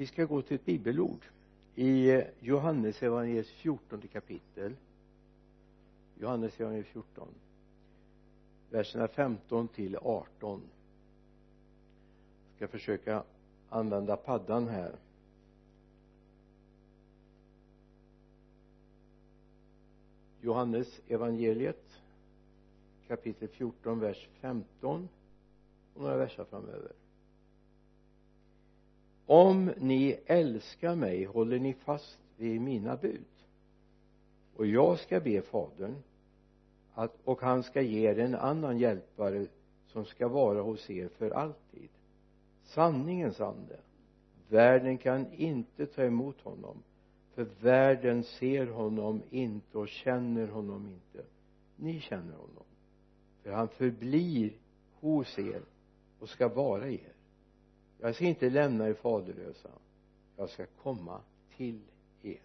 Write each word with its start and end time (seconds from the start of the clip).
vi 0.00 0.06
ska 0.06 0.24
gå 0.24 0.42
till 0.42 0.54
ett 0.54 0.64
bibelord 0.64 1.26
i 1.74 2.10
eh, 2.10 2.24
Johannes 2.40 3.02
evangeliets 3.02 3.50
14 3.50 4.02
kapitel. 4.12 4.76
Johannes 6.18 6.60
evangeliet 6.60 6.86
14 6.86 7.28
verserna 8.70 9.08
15 9.08 9.68
till 9.68 9.96
18 9.96 10.62
jag 12.48 12.56
ska 12.56 12.68
försöka 12.68 13.22
använda 13.68 14.16
paddan 14.16 14.68
här. 14.68 14.92
Johannes 20.40 21.00
evangeliet 21.08 22.00
kapitel 23.08 23.48
14 23.48 24.00
vers 24.00 24.28
15 24.40 25.08
och 25.94 26.02
några 26.02 26.16
verser 26.16 26.44
framöver 26.44 26.92
om 29.30 29.70
ni 29.78 30.20
älskar 30.26 30.94
mig 30.94 31.24
håller 31.24 31.58
ni 31.58 31.74
fast 31.74 32.18
vid 32.36 32.60
mina 32.60 32.96
bud. 32.96 33.24
Och 34.56 34.66
jag 34.66 34.98
ska 34.98 35.20
be 35.20 35.42
fadern 35.42 35.96
att, 36.94 37.16
och 37.24 37.40
han 37.40 37.62
ska 37.62 37.80
ge 37.80 38.10
er 38.10 38.18
en 38.18 38.34
annan 38.34 38.78
hjälpare 38.78 39.46
som 39.86 40.04
ska 40.04 40.28
vara 40.28 40.62
hos 40.62 40.90
er 40.90 41.08
för 41.08 41.30
alltid. 41.30 41.88
Sanningens 42.64 43.40
ande. 43.40 43.80
Världen 44.48 44.98
kan 44.98 45.32
inte 45.32 45.86
ta 45.86 46.02
emot 46.02 46.40
honom 46.40 46.82
för 47.34 47.46
världen 47.60 48.24
ser 48.24 48.66
honom 48.66 49.22
inte 49.30 49.78
och 49.78 49.88
känner 49.88 50.48
honom 50.48 50.88
inte. 50.88 51.26
Ni 51.76 52.00
känner 52.00 52.36
honom 52.36 52.64
för 53.42 53.50
han 53.50 53.68
förblir 53.68 54.52
hos 55.00 55.38
er 55.38 55.62
och 56.18 56.28
ska 56.28 56.48
vara 56.48 56.90
er 56.90 57.19
jag 58.00 58.14
ska 58.14 58.24
inte 58.24 58.50
lämna 58.50 58.88
er 58.88 58.94
faderlösa. 58.94 59.70
Jag 60.36 60.50
ska 60.50 60.66
komma 60.66 61.20
till 61.56 61.80
er. 62.22 62.40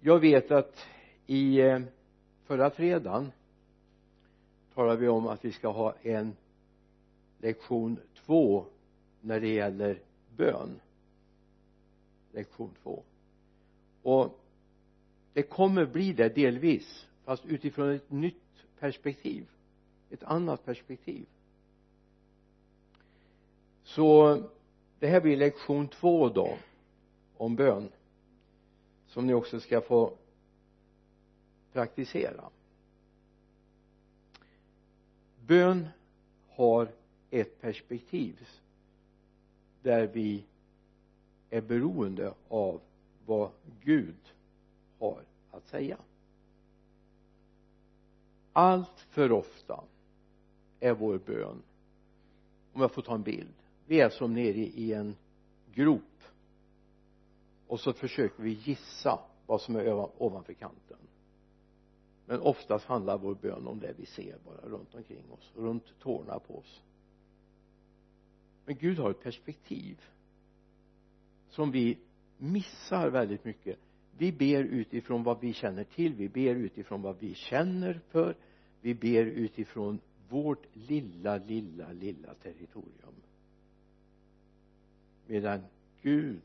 Jag 0.00 0.18
vet 0.18 0.50
att 0.50 0.86
i 1.26 1.60
eh, 1.60 1.80
förra 2.44 2.70
fredagen 2.70 3.32
talade 4.74 5.00
vi 5.00 5.08
om 5.08 5.26
att 5.26 5.44
vi 5.44 5.52
ska 5.52 5.68
ha 5.68 5.94
en 6.02 6.36
lektion 7.38 8.00
två 8.14 8.66
när 9.20 9.40
det 9.40 9.48
gäller 9.48 10.00
bön. 10.36 10.80
Lektion 12.32 12.70
två. 12.82 13.02
Och 14.02 14.40
det 15.32 15.42
kommer 15.42 15.86
bli 15.86 16.12
det 16.12 16.28
delvis 16.28 17.06
fast 17.24 17.46
utifrån 17.46 17.90
ett 17.90 18.10
nytt 18.10 18.42
perspektiv 18.78 19.46
ett 20.10 20.22
annat 20.22 20.64
perspektiv 20.64 21.26
så 23.86 24.42
det 24.98 25.06
här 25.06 25.20
blir 25.20 25.36
lektion 25.36 25.88
två 25.88 26.28
då 26.28 26.58
om 27.36 27.56
bön 27.56 27.88
som 29.06 29.26
ni 29.26 29.34
också 29.34 29.60
ska 29.60 29.80
få 29.80 30.12
praktisera. 31.72 32.44
Bön 35.46 35.88
har 36.48 36.88
ett 37.30 37.60
perspektiv 37.60 38.48
där 39.82 40.06
vi 40.06 40.44
är 41.50 41.60
beroende 41.60 42.34
av 42.48 42.80
vad 43.26 43.50
Gud 43.80 44.34
har 44.98 45.20
att 45.50 45.66
säga. 45.66 45.98
Allt 48.52 49.00
för 49.10 49.32
ofta 49.32 49.84
är 50.80 50.92
vår 50.92 51.18
bön 51.18 51.62
om 52.72 52.80
jag 52.80 52.92
får 52.92 53.02
ta 53.02 53.14
en 53.14 53.22
bild 53.22 53.55
vi 53.86 54.00
är 54.00 54.08
som 54.08 54.34
nere 54.34 54.58
i 54.58 54.92
en 54.92 55.16
grop. 55.74 56.02
Och 57.66 57.80
så 57.80 57.92
försöker 57.92 58.42
vi 58.42 58.50
gissa 58.50 59.20
vad 59.46 59.60
som 59.60 59.76
är 59.76 60.22
ovanför 60.22 60.52
kanten. 60.52 60.98
Men 62.26 62.40
oftast 62.40 62.84
handlar 62.84 63.18
vår 63.18 63.34
bön 63.34 63.66
om 63.66 63.80
det 63.80 63.94
vi 63.96 64.06
ser 64.06 64.38
bara 64.44 64.70
runt 64.70 64.94
omkring 64.94 65.30
oss 65.30 65.52
runt 65.54 65.98
tårna 66.00 66.38
på 66.38 66.58
oss. 66.58 66.82
Men 68.64 68.76
Gud 68.76 68.98
har 68.98 69.10
ett 69.10 69.22
perspektiv 69.22 70.00
som 71.48 71.70
vi 71.70 71.98
missar 72.38 73.10
väldigt 73.10 73.44
mycket. 73.44 73.78
Vi 74.18 74.32
ber 74.32 74.64
utifrån 74.64 75.22
vad 75.22 75.40
vi 75.40 75.52
känner 75.52 75.84
till 75.84 76.14
vi 76.14 76.28
ber 76.28 76.54
utifrån 76.54 77.02
vad 77.02 77.18
vi 77.18 77.34
känner 77.34 78.00
för 78.08 78.36
vi 78.80 78.94
ber 78.94 79.26
utifrån 79.26 80.00
vårt 80.28 80.66
lilla 80.72 81.36
lilla 81.36 81.92
lilla 81.92 82.34
territorium 82.34 83.14
medan 85.26 85.60
Gud 86.02 86.40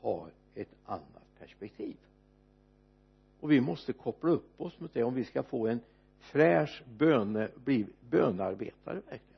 har 0.00 0.30
ett 0.54 0.74
annat 0.84 1.38
perspektiv. 1.38 1.96
Och 3.40 3.52
vi 3.52 3.60
måste 3.60 3.92
koppla 3.92 4.30
upp 4.30 4.60
oss 4.60 4.80
mot 4.80 4.94
det 4.94 5.02
om 5.02 5.14
vi 5.14 5.24
ska 5.24 5.42
få 5.42 5.66
en 5.66 5.80
fräsch 6.18 6.82
böne, 6.98 7.48
bli 7.64 7.86
bönarbetare 8.10 8.94
verkligen. 8.94 9.32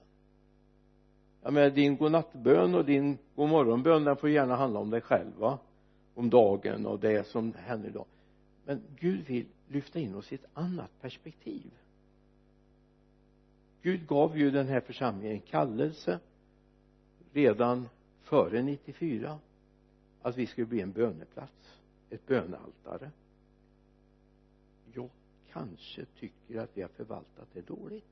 Jag 1.43 1.53
menar 1.53 1.71
din 1.71 1.97
godnattbön 1.97 2.75
och 2.75 2.85
din 2.85 3.19
godmorgonbön 3.35 4.05
den 4.05 4.17
får 4.17 4.31
gärna 4.31 4.57
handla 4.57 4.79
om 4.81 4.91
dig 4.91 5.01
själv 5.01 5.37
va? 5.39 5.59
Om 6.15 6.31
dagen 6.31 6.87
och 6.87 7.01
det 7.01 7.27
som 7.27 7.53
händer 7.53 7.89
idag. 7.89 8.07
Men 8.65 8.83
Gud 9.01 9.27
vill 9.27 9.47
lyfta 9.69 9.99
in 9.99 10.15
oss 10.15 10.33
i 10.33 10.35
ett 10.35 10.47
annat 10.55 11.01
perspektiv. 11.01 11.71
Gud 13.83 14.07
gav 14.07 14.39
ju 14.39 14.51
den 14.51 14.67
här 14.67 14.81
församlingen 14.81 15.33
en 15.33 15.41
kallelse 15.41 16.19
redan 17.33 17.89
före 18.25 18.63
94 18.63 19.39
att 20.23 20.37
vi 20.37 20.47
skulle 20.47 20.67
bli 20.67 20.81
en 20.81 20.93
böneplats. 20.93 21.81
Ett 22.11 22.27
bönealtare. 22.27 23.11
Jag 24.95 25.11
kanske 25.53 26.05
tycker 26.05 26.59
att 26.59 26.71
vi 26.75 26.83
har 26.83 26.89
förvaltat 26.89 27.49
det 27.53 27.67
dåligt. 27.67 28.05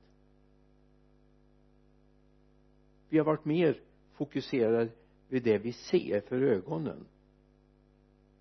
Vi 3.09 3.17
har 3.17 3.25
varit 3.25 3.45
mer 3.45 3.79
fokuserade 4.13 4.89
vid 5.29 5.43
det 5.43 5.57
vi 5.57 5.73
ser 5.73 6.21
för 6.21 6.41
ögonen. 6.41 7.05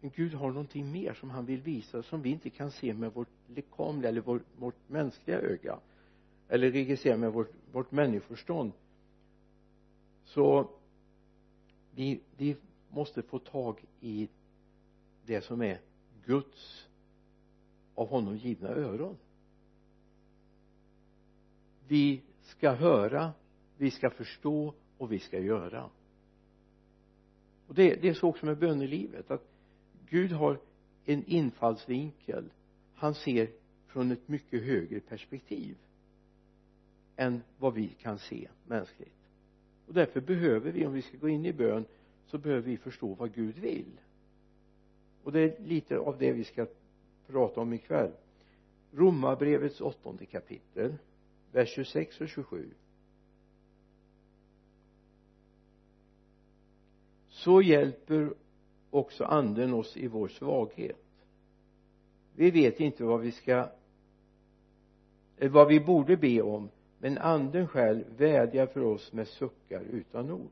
Men 0.01 0.11
Gud 0.15 0.35
har 0.35 0.49
någonting 0.49 0.93
mer 0.93 1.15
som 1.15 1.31
han 1.31 1.47
vill 1.47 1.61
visa 1.61 2.03
som 2.03 2.23
vi 2.23 2.31
inte 2.31 2.51
kan 2.51 2.71
se 2.71 2.95
med 2.95 3.13
vårt 3.13 3.29
lekamliga 3.47 4.09
eller 4.09 4.21
vårt, 4.21 4.43
vårt 4.59 4.89
mänskliga 4.89 5.41
öga. 5.41 5.79
Eller 6.49 6.71
registrera 6.71 7.17
med 7.17 7.33
vårt, 7.33 7.53
vårt 7.73 7.91
människoförstånd 7.91 8.73
så 10.25 10.71
vi, 11.95 12.21
vi 12.37 12.57
måste 12.89 13.23
få 13.23 13.39
tag 13.39 13.85
i 14.01 14.29
det 15.27 15.41
som 15.41 15.63
är 15.63 15.81
Guds 16.27 16.89
av 17.95 18.09
honom 18.09 18.37
givna 18.37 18.69
öron. 18.69 19.17
Vi 21.89 22.23
ska 22.43 22.71
höra 22.73 23.33
vi 23.83 23.91
ska 23.91 24.11
förstå 24.11 24.75
och 24.99 25.13
vi 25.13 25.19
ska 25.19 25.39
göra. 25.39 25.91
Och 27.67 27.75
det, 27.75 27.95
det 27.95 28.09
är 28.09 28.15
så 28.15 28.29
också 28.29 28.47
med 28.47 28.59
bönelivet 28.59 29.31
att 29.31 29.49
Gud 30.09 30.33
har 30.33 30.61
en 31.05 31.25
infallsvinkel. 31.25 32.53
Han 32.95 33.15
ser 33.15 33.51
från 33.87 34.11
ett 34.11 34.29
mycket 34.29 34.63
högre 34.63 35.01
perspektiv 35.01 35.77
än 37.17 37.43
vad 37.59 37.75
vi 37.75 37.89
kan 37.89 38.19
se 38.19 38.49
mänskligt 38.67 39.22
och 39.87 39.95
därför 39.95 40.21
behöver 40.21 40.73
vi 40.73 40.87
om 40.87 40.93
vi 40.93 41.03
ska 41.03 41.17
gå 41.17 41.29
in 41.29 41.47
i 41.47 41.53
bön 41.53 41.85
så 42.27 42.39
behöver 42.39 42.63
vi 42.63 42.77
förstå 42.77 43.15
vad 43.15 43.35
Gud 43.35 43.59
vill. 43.59 44.01
Och 45.23 45.33
det 45.33 45.41
är 45.41 45.65
lite 45.65 45.99
av 45.99 46.19
det 46.19 46.33
vi 46.33 46.45
ska 46.45 46.67
prata 47.27 47.61
om 47.61 47.73
ikväll. 47.73 48.13
Romarbrevets 48.93 49.81
åttonde 49.81 50.27
kapitel 50.27 50.95
vers 51.53 51.69
26 51.75 52.21
och 52.21 52.29
27 52.29 52.71
så 57.29 57.63
hjälper 57.63 58.35
också 58.91 59.25
anden 59.25 59.75
oss 59.75 59.97
i 59.97 60.07
vår 60.07 60.29
svaghet. 60.29 61.05
Vi 62.35 62.51
vet 62.51 62.81
inte 62.81 63.05
vad 63.05 63.21
vi 63.21 63.33
ska 63.33 63.69
vad 65.51 65.69
vi 65.69 65.81
borde 65.81 66.17
be 66.17 66.43
om 66.43 66.69
men 67.03 67.19
anden 67.19 67.69
själv 67.69 68.05
vädjar 68.17 68.67
för 68.67 68.81
oss 68.81 69.13
med 69.13 69.29
suckar 69.29 69.81
utan 69.81 70.31
ord. 70.31 70.51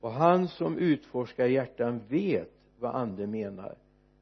Och 0.00 0.12
han 0.12 0.48
som 0.48 0.78
utforskar 0.78 1.46
hjärtan 1.46 2.00
vet 2.08 2.52
vad 2.78 2.94
anden 2.94 3.30
menar 3.30 3.76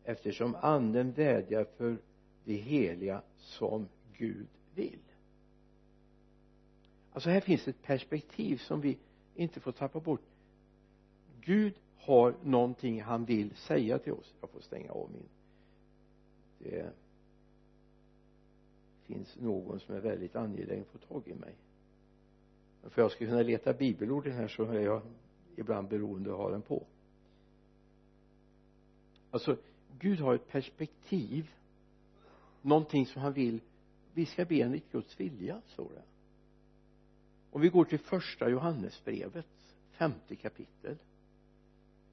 eftersom 0.04 0.54
anden 0.54 1.12
vädjar 1.12 1.64
för 1.64 1.96
det 2.44 2.54
heliga 2.54 3.22
som 3.36 3.88
Gud 4.16 4.46
vill. 4.74 4.98
Alltså 7.12 7.30
här 7.30 7.40
finns 7.40 7.68
ett 7.68 7.82
perspektiv 7.82 8.56
som 8.56 8.80
vi 8.80 8.98
inte 9.34 9.60
får 9.60 9.72
tappa 9.72 10.00
bort. 10.00 10.24
Gud 11.40 11.74
har 11.96 12.34
någonting 12.42 13.02
han 13.02 13.24
vill 13.24 13.54
säga 13.54 13.98
till 13.98 14.12
oss. 14.12 14.34
Jag 14.40 14.50
får 14.50 14.60
stänga 14.60 14.90
av 14.90 15.10
min 15.12 15.28
det 16.58 16.92
finns 19.10 19.36
någon 19.40 19.80
som 19.80 19.94
är 19.94 20.00
väldigt 20.00 20.36
angelägen 20.36 20.82
att 20.82 21.00
få 21.00 21.14
tag 21.14 21.28
i 21.28 21.34
mig. 21.34 21.54
För 22.82 23.02
jag 23.02 23.10
ska 23.10 23.26
kunna 23.26 23.42
leta 23.42 23.72
bibelorden 23.72 24.32
här 24.32 24.48
så 24.48 24.64
är 24.64 24.80
jag 24.80 25.02
ibland 25.56 25.88
beroende 25.88 26.32
av 26.32 26.40
att 26.40 26.46
ha 26.46 26.50
den 26.50 26.62
på. 26.62 26.86
Alltså 29.30 29.56
Gud 29.98 30.20
har 30.20 30.34
ett 30.34 30.48
perspektiv. 30.48 31.50
Någonting 32.62 33.06
som 33.06 33.22
han 33.22 33.32
vill 33.32 33.60
vi 34.14 34.26
ska 34.26 34.44
be 34.44 34.60
enligt 34.60 34.92
Guds 34.92 35.20
vilja 35.20 35.60
står 35.66 35.88
det. 35.94 36.02
Om 37.50 37.60
vi 37.60 37.68
går 37.68 37.84
till 37.84 37.98
första 37.98 38.48
Johannesbrevet 38.48 39.46
femte 39.90 40.36
kapitel. 40.36 40.96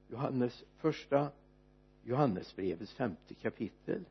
Johannes 0.07 0.63
första 0.77 1.31
Johannesbrevets 2.03 2.93
femte 2.93 3.33
kapitel. 3.33 4.05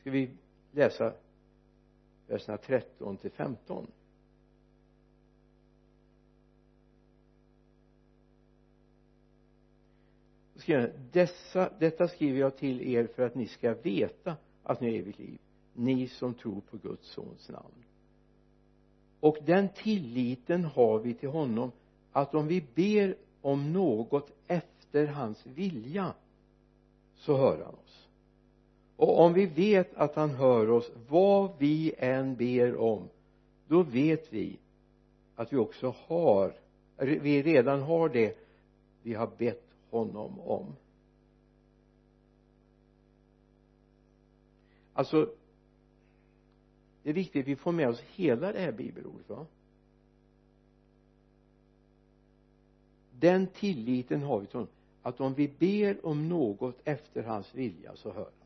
Ska 0.00 0.10
vi 0.10 0.30
läsa 0.72 1.14
verserna 2.26 2.58
13 2.58 3.16
till 3.16 3.30
15 3.30 3.86
skriver 10.64 10.92
dessa, 11.12 11.70
detta 11.78 12.08
skriver 12.08 12.40
jag 12.40 12.56
till 12.56 12.82
er 12.82 13.06
för 13.06 13.22
att 13.22 13.34
ni 13.34 13.46
ska 13.46 13.74
veta 13.74 14.36
att 14.62 14.80
ni 14.80 14.90
har 14.90 14.98
evigt 14.98 15.18
liv. 15.18 15.38
Ni 15.74 16.08
som 16.08 16.34
tror 16.34 16.60
på 16.60 16.76
Guds 16.76 17.08
sons 17.08 17.48
namn. 17.48 17.84
Och 19.20 19.36
den 19.46 19.68
tilliten 19.68 20.64
har 20.64 20.98
vi 20.98 21.14
till 21.14 21.28
honom 21.28 21.72
att 22.12 22.34
om 22.34 22.46
vi 22.46 22.66
ber 22.74 23.16
om 23.40 23.72
något 23.72 24.30
efter 24.46 25.06
hans 25.06 25.46
vilja 25.46 26.14
så 27.14 27.36
hör 27.36 27.64
han 27.64 27.74
oss 27.74 28.08
och 28.96 29.20
om 29.20 29.32
vi 29.32 29.46
vet 29.46 29.94
att 29.94 30.14
han 30.14 30.30
hör 30.30 30.70
oss 30.70 30.90
vad 31.08 31.50
vi 31.58 31.94
än 31.98 32.36
ber 32.36 32.76
om 32.76 33.08
då 33.68 33.82
vet 33.82 34.32
vi 34.32 34.58
att 35.36 35.52
vi 35.52 35.56
också 35.56 35.94
har 36.06 36.54
vi 36.96 37.42
redan 37.42 37.82
har 37.82 38.08
det 38.08 38.38
vi 39.02 39.14
har 39.14 39.30
bett 39.38 39.66
honom 39.90 40.40
om. 40.40 40.76
Alltså 44.92 45.30
det 47.02 47.10
är 47.10 47.14
viktigt 47.14 47.40
att 47.40 47.48
vi 47.48 47.56
får 47.56 47.72
med 47.72 47.88
oss 47.88 48.00
hela 48.00 48.52
det 48.52 48.60
här 48.60 48.72
bibelordet 48.72 49.28
va? 49.28 49.46
Den 53.20 53.46
tilliten 53.46 54.22
har 54.22 54.40
vi 54.40 54.46
till 54.46 54.54
honom 54.54 54.72
att 55.02 55.20
om 55.20 55.34
vi 55.34 55.48
ber 55.58 56.06
om 56.06 56.28
något 56.28 56.76
efter 56.84 57.22
hans 57.22 57.54
vilja 57.54 57.96
så 57.96 58.12
hör 58.12 58.24
han 58.24 58.43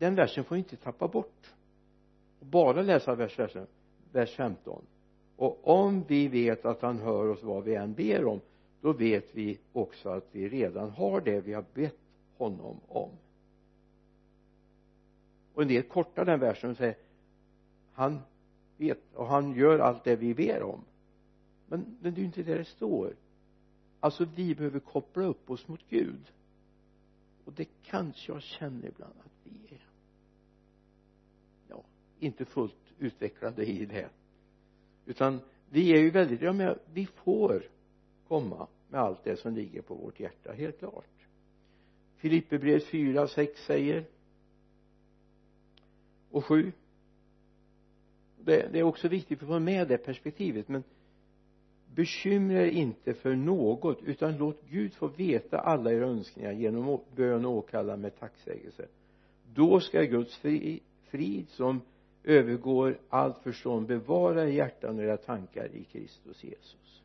den 0.00 0.14
versen 0.14 0.44
får 0.44 0.54
vi 0.54 0.58
inte 0.58 0.76
tappa 0.76 1.08
bort. 1.08 1.52
Bara 2.40 2.82
läsa 2.82 3.14
vers, 3.14 3.38
vers, 3.38 3.56
vers 4.12 4.34
15 4.36 4.82
och 5.36 5.68
om 5.68 6.04
vi 6.08 6.28
vet 6.28 6.64
att 6.64 6.82
han 6.82 6.98
hör 6.98 7.28
oss 7.28 7.42
vad 7.42 7.64
vi 7.64 7.74
än 7.74 7.94
ber 7.94 8.24
om 8.24 8.40
då 8.80 8.92
vet 8.92 9.34
vi 9.34 9.58
också 9.72 10.08
att 10.08 10.28
vi 10.32 10.48
redan 10.48 10.90
har 10.90 11.20
det 11.20 11.40
vi 11.40 11.52
har 11.52 11.64
bett 11.74 11.98
honom 12.36 12.80
om. 12.88 13.10
Och 15.54 15.62
en 15.62 15.68
del 15.68 15.82
kortar 15.82 16.24
den 16.24 16.40
versen 16.40 16.70
och 16.70 16.76
säger 16.76 16.96
han 17.92 18.18
vet 18.76 19.14
och 19.14 19.26
han 19.26 19.54
gör 19.54 19.78
allt 19.78 20.04
det 20.04 20.16
vi 20.16 20.34
ber 20.34 20.62
om. 20.62 20.84
Men, 21.66 21.96
men 22.00 22.14
det 22.14 22.18
är 22.18 22.22
ju 22.22 22.26
inte 22.26 22.42
det 22.42 22.58
det 22.58 22.64
står. 22.64 23.16
Alltså 24.00 24.24
vi 24.24 24.54
behöver 24.54 24.80
koppla 24.80 25.24
upp 25.24 25.50
oss 25.50 25.68
mot 25.68 25.80
Gud. 25.88 26.32
Och 27.44 27.52
det 27.52 27.68
kanske 27.82 28.32
jag 28.32 28.42
känner 28.42 28.88
ibland 28.88 29.14
att 29.24 29.32
vi 29.44 29.74
är 29.74 29.89
inte 32.20 32.44
fullt 32.44 32.92
utvecklade 32.98 33.64
i 33.64 33.86
det 33.86 34.08
utan 35.06 35.40
vi 35.70 35.92
är 35.92 35.98
ju 35.98 36.10
väldigt, 36.10 36.42
ja 36.42 36.52
men 36.52 36.78
vi 36.92 37.06
får 37.06 37.62
komma 38.28 38.66
med 38.88 39.00
allt 39.00 39.24
det 39.24 39.36
som 39.36 39.54
ligger 39.54 39.82
på 39.82 39.94
vårt 39.94 40.20
hjärta 40.20 40.52
helt 40.52 40.78
klart. 40.78 41.04
Filipperbrevet 42.16 42.84
4, 42.84 43.28
6 43.28 43.64
säger 43.64 44.04
och 46.30 46.44
7 46.44 46.72
det, 48.44 48.68
det 48.72 48.78
är 48.78 48.82
också 48.82 49.08
viktigt 49.08 49.42
att 49.42 49.48
få 49.48 49.58
med 49.58 49.88
det 49.88 49.98
perspektivet 49.98 50.68
men 50.68 50.82
bekymra 51.94 52.62
er 52.62 52.70
inte 52.70 53.14
för 53.14 53.34
något 53.34 54.02
utan 54.02 54.36
låt 54.36 54.62
Gud 54.70 54.94
få 54.94 55.06
veta 55.06 55.58
alla 55.58 55.92
era 55.92 56.06
önskningar 56.06 56.52
genom 56.52 57.00
bön 57.16 57.44
och 57.44 57.52
åkallan 57.52 58.00
med 58.00 58.18
tacksägelse. 58.18 58.86
Då 59.54 59.80
ska 59.80 60.02
Guds 60.02 60.36
fri, 60.36 60.80
frid 61.02 61.48
som 61.48 61.80
övergår 62.24 62.98
allt 63.08 63.38
förstånd. 63.38 63.86
Bevara 63.86 64.48
hjärtan 64.48 64.98
och 64.98 65.04
era 65.04 65.16
tankar 65.16 65.68
i 65.74 65.84
Kristus 65.84 66.44
Jesus. 66.44 67.02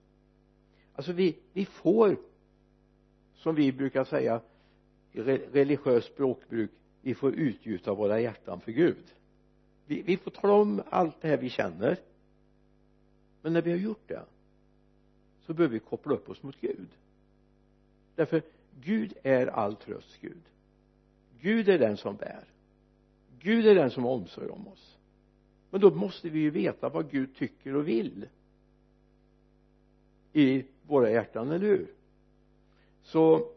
Alltså 0.95 1.12
vi, 1.12 1.38
vi 1.53 1.65
får 1.65 2.17
som 3.35 3.56
vi 3.56 3.71
brukar 3.71 4.03
säga 4.03 4.41
i 5.12 5.21
religiöst 5.21 6.07
språkbruk 6.07 6.71
vi 7.01 7.15
får 7.15 7.33
utgjuta 7.33 7.94
våra 7.94 8.19
hjärtan 8.19 8.62
för 8.62 8.71
Gud. 8.71 9.13
Vi, 9.85 10.01
vi 10.01 10.17
får 10.17 10.31
tala 10.31 10.53
om 10.53 10.81
allt 10.89 11.21
det 11.21 11.27
här 11.27 11.38
vi 11.38 11.50
känner. 11.50 11.97
Men 13.41 13.53
när 13.53 13.61
vi 13.61 13.71
har 13.71 13.77
gjort 13.77 14.07
det 14.07 14.23
så 15.45 15.53
behöver 15.53 15.73
vi 15.73 15.79
koppla 15.79 16.13
upp 16.13 16.29
oss 16.29 16.44
mot 16.44 16.61
Gud. 16.61 16.88
Därför 18.15 18.41
Gud 18.81 19.13
är 19.23 19.47
all 19.47 19.75
tröst 19.75 20.21
Gud. 20.21 20.41
Gud 21.41 21.69
är 21.69 21.79
den 21.79 21.97
som 21.97 22.15
bär. 22.15 22.44
Gud 23.39 23.68
är 23.68 23.75
den 23.75 23.91
som 23.91 24.03
har 24.03 24.11
omsorg 24.11 24.50
om 24.50 24.68
oss 24.68 24.94
men 25.75 25.81
då 25.81 25.92
måste 25.92 26.30
vi 26.30 26.39
ju 26.39 26.50
veta 26.50 26.89
vad 26.89 27.12
Gud 27.12 27.36
tycker 27.36 27.75
och 27.75 27.88
vill 27.88 28.27
i 30.33 30.66
våra 30.88 31.12
hjärtan, 31.12 31.51
eller 31.51 31.68
hur? 31.68 31.88
Så 33.04 33.51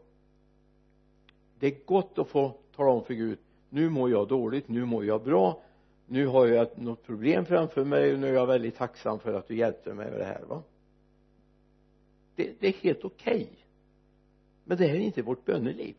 det 1.59 1.67
är 1.67 1.85
gott 1.85 2.19
att 2.19 2.27
få 2.27 2.57
tala 2.75 2.89
om 2.91 3.03
för 3.03 3.13
Gud 3.13 3.39
nu 3.69 3.89
mår 3.89 4.09
jag 4.09 4.27
dåligt, 4.27 4.67
nu 4.67 4.85
mår 4.85 5.05
jag 5.05 5.23
bra 5.23 5.61
nu 6.05 6.27
har 6.27 6.47
jag 6.47 6.77
något 6.77 7.03
problem 7.03 7.45
framför 7.45 7.85
mig 7.85 8.13
och 8.13 8.19
nu 8.19 8.27
är 8.27 8.33
jag 8.33 8.47
väldigt 8.47 8.75
tacksam 8.75 9.19
för 9.19 9.33
att 9.33 9.47
du 9.47 9.55
hjälpte 9.55 9.93
mig 9.93 10.11
med 10.11 10.19
det 10.19 10.25
här 10.25 10.43
va? 10.47 10.63
Det, 12.35 12.59
det 12.59 12.67
är 12.67 12.73
helt 12.73 13.05
okej. 13.05 13.41
Okay. 13.41 13.55
men 14.63 14.77
det 14.77 14.87
här 14.87 14.95
är 14.95 14.99
inte 14.99 15.21
vårt 15.21 15.45
böneliv. 15.45 15.95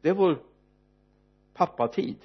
Det 0.00 0.08
är 0.08 0.14
vår 0.14 0.38
pappatid 1.54 2.16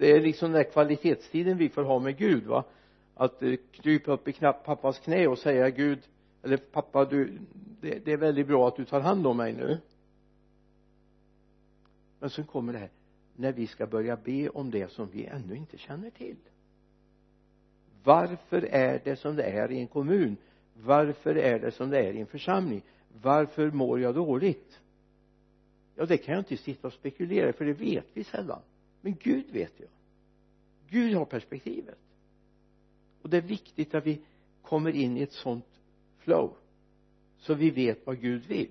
det 0.00 0.12
är 0.12 0.20
liksom 0.20 0.52
den 0.52 0.62
där 0.62 0.70
kvalitetstiden 0.70 1.58
vi 1.58 1.68
får 1.68 1.82
ha 1.82 1.98
med 1.98 2.16
Gud 2.16 2.46
va? 2.46 2.64
Att 3.14 3.42
eh, 3.42 3.54
krypa 3.70 4.12
upp 4.12 4.28
i 4.28 4.32
pappas 4.64 4.98
knä 4.98 5.26
och 5.26 5.38
säga 5.38 5.70
Gud 5.70 5.98
eller 6.42 6.56
pappa 6.56 7.04
du 7.04 7.38
det, 7.80 8.04
det 8.04 8.12
är 8.12 8.16
väldigt 8.16 8.46
bra 8.46 8.68
att 8.68 8.76
du 8.76 8.84
tar 8.84 9.00
hand 9.00 9.26
om 9.26 9.36
mig 9.36 9.52
nu. 9.52 9.78
Men 12.18 12.30
sen 12.30 12.44
kommer 12.44 12.72
det 12.72 12.78
här 12.78 12.90
när 13.36 13.52
vi 13.52 13.66
ska 13.66 13.86
börja 13.86 14.16
be 14.16 14.48
om 14.48 14.70
det 14.70 14.90
som 14.90 15.08
vi 15.10 15.26
ännu 15.26 15.56
inte 15.56 15.78
känner 15.78 16.10
till. 16.10 16.36
Varför 18.04 18.62
är 18.62 19.00
det 19.04 19.16
som 19.16 19.36
det 19.36 19.44
är 19.44 19.70
i 19.70 19.80
en 19.80 19.88
kommun? 19.88 20.36
Varför 20.74 21.34
är 21.34 21.58
det 21.58 21.70
som 21.70 21.90
det 21.90 21.98
är 21.98 22.12
i 22.12 22.20
en 22.20 22.26
församling? 22.26 22.82
Varför 23.22 23.70
mår 23.70 24.00
jag 24.00 24.14
dåligt? 24.14 24.80
Ja 25.94 26.06
det 26.06 26.18
kan 26.18 26.34
jag 26.34 26.40
inte 26.40 26.56
sitta 26.56 26.86
och 26.86 26.92
spekulera 26.92 27.52
för 27.52 27.64
det 27.64 27.72
vet 27.72 28.06
vi 28.12 28.24
sällan 28.24 28.62
men 29.00 29.16
Gud 29.20 29.50
vet 29.50 29.80
ju. 29.80 29.86
Gud 30.88 31.14
har 31.14 31.24
perspektivet. 31.24 31.98
Och 33.22 33.30
det 33.30 33.36
är 33.36 33.42
viktigt 33.42 33.94
att 33.94 34.06
vi 34.06 34.20
kommer 34.62 34.90
in 34.90 35.16
i 35.16 35.22
ett 35.22 35.32
sånt 35.32 35.80
flow 36.18 36.56
så 37.38 37.54
vi 37.54 37.70
vet 37.70 38.06
vad 38.06 38.20
Gud 38.20 38.46
vill. 38.46 38.70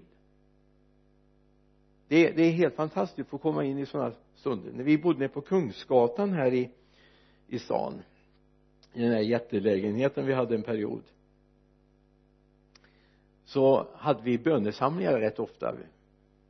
Det, 2.07 2.31
det 2.31 2.43
är 2.43 2.51
helt 2.51 2.75
fantastiskt 2.75 3.19
att 3.19 3.27
få 3.27 3.38
komma 3.38 3.63
in 3.63 3.79
i 3.79 3.86
sådana 3.86 4.15
stunder. 4.36 4.71
När 4.71 4.83
vi 4.83 4.98
bodde 4.98 5.19
nere 5.19 5.29
på 5.29 5.41
Kungsgatan 5.41 6.33
här 6.33 6.53
i 6.53 6.69
i 7.48 7.59
stan 7.59 8.01
i 8.93 9.01
den 9.01 9.12
här 9.12 9.19
jättelägenheten 9.19 10.25
vi 10.25 10.33
hade 10.33 10.55
en 10.55 10.63
period 10.63 11.03
så 13.45 13.88
hade 13.95 14.24
vi 14.24 14.38
bönesamlingar 14.38 15.19
rätt 15.19 15.39
ofta. 15.39 15.75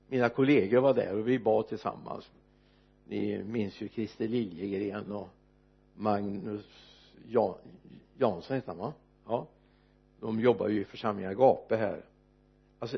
Mina 0.08 0.30
kollegor 0.30 0.82
var 0.82 0.94
där 0.94 1.16
och 1.16 1.28
vi 1.28 1.40
bad 1.40 1.68
tillsammans 1.68 2.32
ni 3.10 3.44
minns 3.44 3.82
ju 3.82 3.90
Christer 3.90 4.28
Liljegren 4.28 5.12
och 5.12 5.30
Magnus 5.96 6.66
Jan, 7.28 7.56
Jansson 8.18 8.56
heter 8.56 8.68
han 8.68 8.78
va? 8.78 8.94
Ja. 9.28 9.48
De 10.20 10.40
jobbar 10.40 10.68
ju 10.68 10.82
i 10.82 10.86
församlingen 10.86 11.32
Agape 11.32 11.76
här. 11.76 12.06
Alltså 12.80 12.98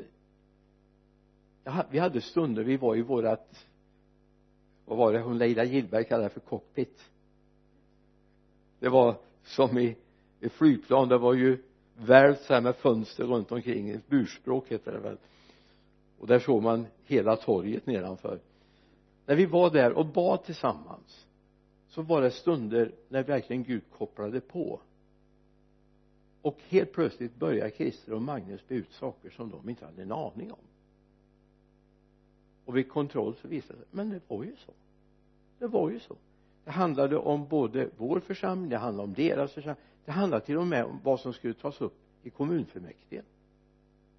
vi 1.90 2.00
hade 2.00 2.22
stunder 2.22 2.64
vi 2.64 2.78
var 2.78 2.96
i 2.96 3.02
vårat 3.02 3.68
vad 4.86 4.98
var 4.98 5.14
det 5.14 5.20
hon 5.20 5.38
Leila 5.38 5.64
Gillberg 5.64 6.06
kallade 6.06 6.30
för 6.30 6.40
cockpit? 6.40 7.10
Det 8.80 8.90
var 8.90 9.16
som 9.44 9.78
i, 9.78 9.96
i 10.40 10.50
flygplan 10.50 11.10
det 11.10 11.18
var 11.18 11.34
ju 11.34 11.64
välvt 11.96 12.42
så 12.42 12.54
här 12.54 12.62
med 12.62 12.76
fönster 12.76 13.24
runt 13.24 13.52
omkring 13.52 13.90
ett 13.90 14.08
burspråk 14.08 14.68
heter 14.68 14.92
det 14.92 15.00
väl. 15.00 15.18
Och 16.20 16.28
där 16.28 16.40
såg 16.40 16.64
man 16.64 16.88
hela 17.06 17.36
torget 17.36 17.86
nedanför 17.86 18.40
när 19.32 19.36
vi 19.36 19.46
var 19.46 19.70
där 19.70 19.94
och 19.94 20.06
bad 20.06 20.44
tillsammans 20.44 21.28
så 21.88 22.02
var 22.02 22.22
det 22.22 22.32
stunder 22.32 22.92
när 23.10 23.24
verkligen 23.24 23.64
Gud 23.64 23.84
kopplade 23.98 24.42
på. 24.42 24.80
Och 26.42 26.60
helt 26.68 26.94
plötsligt 26.94 27.36
började 27.36 27.72
Christer 27.72 28.14
och 28.14 28.22
Magnus 28.22 28.68
be 28.68 28.76
ut 28.76 28.92
saker 28.92 29.30
som 29.30 29.50
de 29.50 29.70
inte 29.70 29.86
hade 29.86 30.02
en 30.02 30.12
aning 30.12 30.52
om. 30.52 30.60
Och 32.66 32.78
vid 32.78 32.90
kontroll 32.90 33.36
så 33.42 33.48
visade 33.48 33.80
det 33.80 33.86
sig 33.86 33.88
men 33.92 34.10
det 34.10 34.22
var 34.28 34.44
ju 34.44 34.56
så. 34.66 34.74
Det 35.60 35.68
var 35.68 35.90
ju 35.90 36.00
så. 36.00 36.16
Det 36.64 36.72
handlade 36.72 37.18
om 37.18 37.48
både 37.48 37.90
vår 37.98 38.20
församling 38.20 38.70
det 38.70 38.78
handlade 38.78 39.08
om 39.08 39.14
deras 39.14 39.52
församling 39.52 39.84
det 40.06 40.12
handlade 40.12 40.46
till 40.46 40.58
och 40.58 40.68
med 40.68 40.86
om 40.86 41.00
vad 41.04 41.20
som 41.20 41.34
skulle 41.34 41.54
tas 41.54 41.82
upp 41.82 41.98
i 42.24 42.30
kommunfullmäktige. 42.30 43.22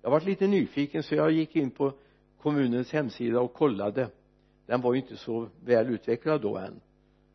Jag 0.03 0.11
var 0.11 0.21
lite 0.21 0.47
nyfiken 0.47 1.03
så 1.03 1.15
jag 1.15 1.33
gick 1.33 1.57
in 1.57 1.71
på 1.71 1.93
kommunens 2.39 2.93
hemsida 2.93 3.41
och 3.41 3.53
kollade 3.53 4.11
den 4.73 4.81
var 4.81 4.95
ju 4.95 5.01
inte 5.01 5.17
så 5.17 5.49
väl 5.65 5.87
utvecklad 5.91 6.41
då 6.41 6.57
än. 6.57 6.81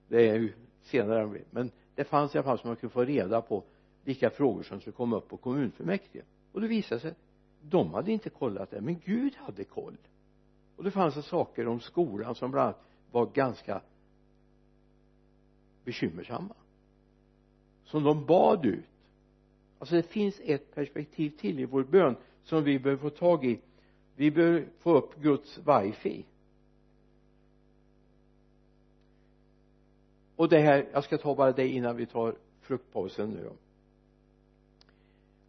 Det 0.08 0.30
är 0.30 0.36
ju 0.36 0.54
senare 0.82 1.42
men 1.52 1.72
det 1.96 2.04
fanns 2.04 2.36
i 2.36 2.38
alla 2.38 2.46
fall 2.46 2.60
så 2.60 2.68
man 2.68 2.76
kunde 2.76 2.94
få 2.94 3.04
reda 3.04 3.42
på 3.42 3.64
vilka 4.04 4.30
frågor 4.30 4.64
som 4.64 4.80
skulle 4.82 4.94
komma 4.96 5.18
upp 5.18 5.28
på 5.28 5.38
kommunfullmäktige. 5.38 6.24
Och 6.52 6.62
det 6.62 6.68
visade 6.68 7.02
sig 7.02 7.14
de 7.62 7.94
hade 7.94 8.12
inte 8.12 8.30
kollat 8.30 8.72
det. 8.72 8.82
Men 8.82 9.00
Gud 9.06 9.36
hade 9.36 9.64
koll. 9.64 9.98
Och 10.76 10.84
det 10.84 10.92
fanns 10.92 11.16
det 11.16 11.22
saker 11.22 11.68
om 11.68 11.80
skolan 11.80 12.36
som 12.36 12.52
bland 12.52 12.66
annat 12.66 12.84
var 13.12 13.26
ganska 13.26 13.82
bekymmersamma. 15.84 16.56
Som 17.86 18.04
de 18.04 18.26
bad 18.26 18.66
ut. 18.66 18.86
Alltså 19.80 19.96
det 19.96 20.04
finns 20.04 20.42
ett 20.44 20.76
perspektiv 20.76 21.30
till 21.30 21.60
i 21.60 21.66
vår 21.66 21.84
bön 21.84 22.16
som 22.44 22.64
vi 22.64 22.80
behöver 22.80 23.02
få 23.02 23.10
tag 23.10 23.46
i. 23.46 23.60
Vi 24.16 24.32
behöver 24.32 24.68
få 24.80 24.98
upp 24.98 25.22
Guds 25.22 25.58
wifi. 25.58 26.26
Och 30.38 30.50
det 30.50 30.60
här 30.60 30.90
jag 30.94 31.04
ska 31.04 31.18
ta 31.18 31.36
bara 31.36 31.52
det 31.52 31.68
innan 31.68 31.96
vi 31.96 32.06
tar 32.06 32.36
fruktpausen 32.62 33.30
nu 33.30 33.44
då. 33.44 33.54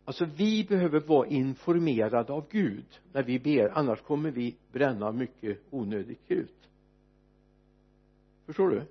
Alltså 0.04 0.24
vi 0.24 0.64
behöver 0.64 1.00
vara 1.00 1.26
informerade 1.26 2.32
av 2.32 2.46
Gud 2.50 3.00
när 3.12 3.22
vi 3.22 3.38
ber 3.38 3.78
annars 3.78 4.00
kommer 4.00 4.30
vi 4.30 4.56
bränna 4.72 5.12
mycket 5.12 5.58
onödigt 5.70 6.28
krut. 6.28 6.68
Förstår 8.46 8.70
du? 8.70 8.82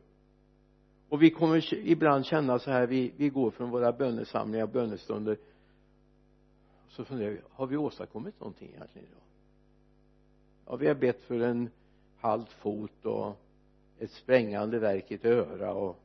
Och 1.10 1.22
vi 1.22 1.30
kommer 1.30 1.74
ibland 1.74 2.25
känna 2.25 2.60
så 2.60 2.72
här 2.72 2.88
vi, 2.88 3.13
vi 3.18 3.30
går 3.30 3.51
från 3.51 3.70
våra 3.70 3.92
bönesamlingar 3.92 4.66
och 4.66 4.72
bönestunder 4.72 5.38
så 6.89 7.06
funderar 7.06 7.32
vi 7.32 7.39
har 7.50 7.68
vi 7.68 7.77
åstadkommit 7.77 8.39
någonting 8.39 8.70
egentligen 8.70 9.08
idag? 9.08 9.24
Ja 10.66 10.75
vi 10.75 10.88
har 10.88 10.96
bett 10.96 11.22
för 11.22 11.39
en 11.39 11.70
halv 12.20 12.46
fot 12.46 13.06
och 13.06 13.39
ett 14.00 14.12
sprängande 14.12 14.80
verk 14.80 15.12
i 15.12 15.13
ett 15.13 15.25
öra 15.25 15.74
och 15.74 16.04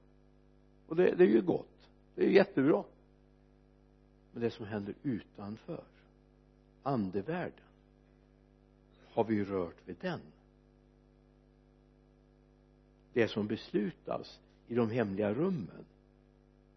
och 0.93 0.97
det, 0.97 1.15
det 1.15 1.25
är 1.25 1.29
ju 1.29 1.43
gott. 1.43 1.89
Det 2.15 2.23
är 2.23 2.27
ju 2.27 2.35
jättebra. 2.35 2.85
Men 4.33 4.43
det 4.43 4.51
som 4.51 4.67
händer 4.67 4.95
utanför 5.03 5.85
andevärlden 6.83 7.65
har 9.13 9.25
vi 9.25 9.45
rört 9.45 9.89
vid 9.89 9.97
den. 10.01 10.21
Det 13.13 13.29
som 13.29 13.47
beslutas 13.47 14.41
i 14.67 14.75
de 14.75 14.91
hemliga 14.91 15.35
rummen. 15.35 15.85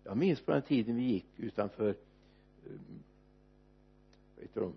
Jag 0.04 0.18
minns 0.18 0.42
på 0.42 0.52
den 0.52 0.62
tiden 0.62 0.96
vi 0.96 1.04
gick 1.04 1.40
utanför 1.40 1.90
eh, 1.90 2.72
vad 4.36 4.44
heter 4.44 4.62
de? 4.62 4.74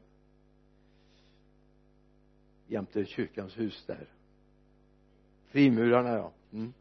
Jämte 2.66 3.04
kyrkans 3.04 3.58
hus 3.58 3.84
där 3.86 4.08
frimurarna 5.48 6.08
ja. 6.08 6.32
Mm. 6.52 6.72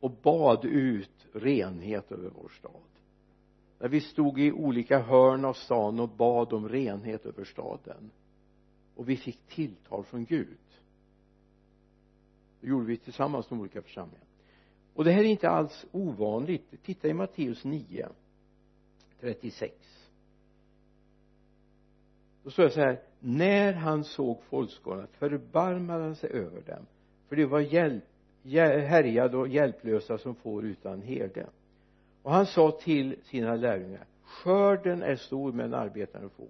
och 0.00 0.10
bad 0.10 0.64
ut 0.64 1.26
renhet 1.32 2.12
över 2.12 2.30
vår 2.30 2.48
stad. 2.48 2.72
När 3.78 3.88
vi 3.88 4.00
stod 4.00 4.40
i 4.40 4.52
olika 4.52 4.98
hörn 4.98 5.44
av 5.44 5.52
stan 5.52 6.00
och 6.00 6.08
bad 6.08 6.52
om 6.52 6.68
renhet 6.68 7.26
över 7.26 7.44
staden. 7.44 8.10
Och 8.94 9.08
vi 9.08 9.16
fick 9.16 9.46
tilltal 9.46 10.04
från 10.04 10.24
Gud. 10.24 10.58
Det 12.60 12.68
gjorde 12.68 12.86
vi 12.86 12.96
tillsammans 12.96 13.50
med 13.50 13.60
olika 13.60 13.82
församlingar. 13.82 14.26
Och 14.94 15.04
det 15.04 15.12
här 15.12 15.20
är 15.20 15.24
inte 15.24 15.48
alls 15.48 15.86
ovanligt. 15.92 16.74
Titta 16.82 17.08
i 17.08 17.14
Matteus 17.14 17.64
9 17.64 18.08
36 19.20 19.94
då 22.44 22.50
står 22.50 22.62
det 22.62 22.70
så 22.70 22.80
här. 22.80 23.02
När 23.20 23.72
han 23.72 24.04
såg 24.04 24.42
folkskaran 24.42 25.06
förbarmade 25.06 26.02
han 26.02 26.16
sig 26.16 26.30
över 26.30 26.60
dem 26.60 26.86
för 27.28 27.36
det 27.36 27.46
var 27.46 27.60
hjälp, 27.60 28.04
härjade 28.44 29.36
och 29.36 29.48
hjälplösa 29.48 30.18
som 30.18 30.34
får 30.34 30.64
utan 30.64 31.02
herde. 31.02 31.46
Och 32.22 32.32
han 32.32 32.46
sa 32.46 32.70
till 32.70 33.16
sina 33.22 33.54
lärjungar 33.54 34.06
skörden 34.24 35.02
är 35.02 35.16
stor 35.16 35.52
men 35.52 35.74
arbetarna 35.74 36.28
få. 36.28 36.48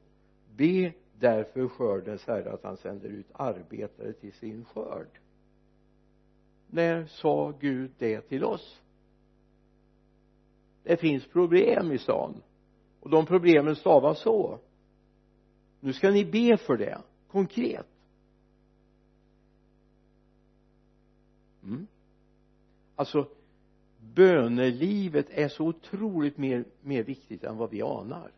Be 0.56 0.92
därför 1.18 1.68
skördens 1.68 2.26
herre 2.26 2.52
att 2.52 2.64
han 2.64 2.76
sänder 2.76 3.08
ut 3.08 3.26
arbetare 3.32 4.12
till 4.12 4.32
sin 4.32 4.64
skörd. 4.64 5.08
När 6.66 7.06
sa 7.06 7.52
Gud 7.60 7.90
det 7.98 8.20
till 8.20 8.44
oss? 8.44 8.80
Det 10.82 10.96
finns 10.96 11.26
problem 11.26 11.92
i 11.92 11.98
stan 11.98 12.42
och 13.00 13.10
de 13.10 13.26
problemen 13.26 13.76
stavas 13.76 14.20
så. 14.20 14.58
Nu 15.80 15.92
ska 15.92 16.10
ni 16.10 16.24
be 16.24 16.56
för 16.56 16.76
det 16.76 16.98
konkret. 17.28 17.86
Alltså 22.96 23.28
bönelivet 24.14 25.26
är 25.30 25.48
så 25.48 25.66
otroligt 25.66 26.38
mer, 26.38 26.64
mer 26.82 27.02
viktigt 27.02 27.44
än 27.44 27.56
vad 27.56 27.70
vi 27.70 27.82
anar. 27.82 28.30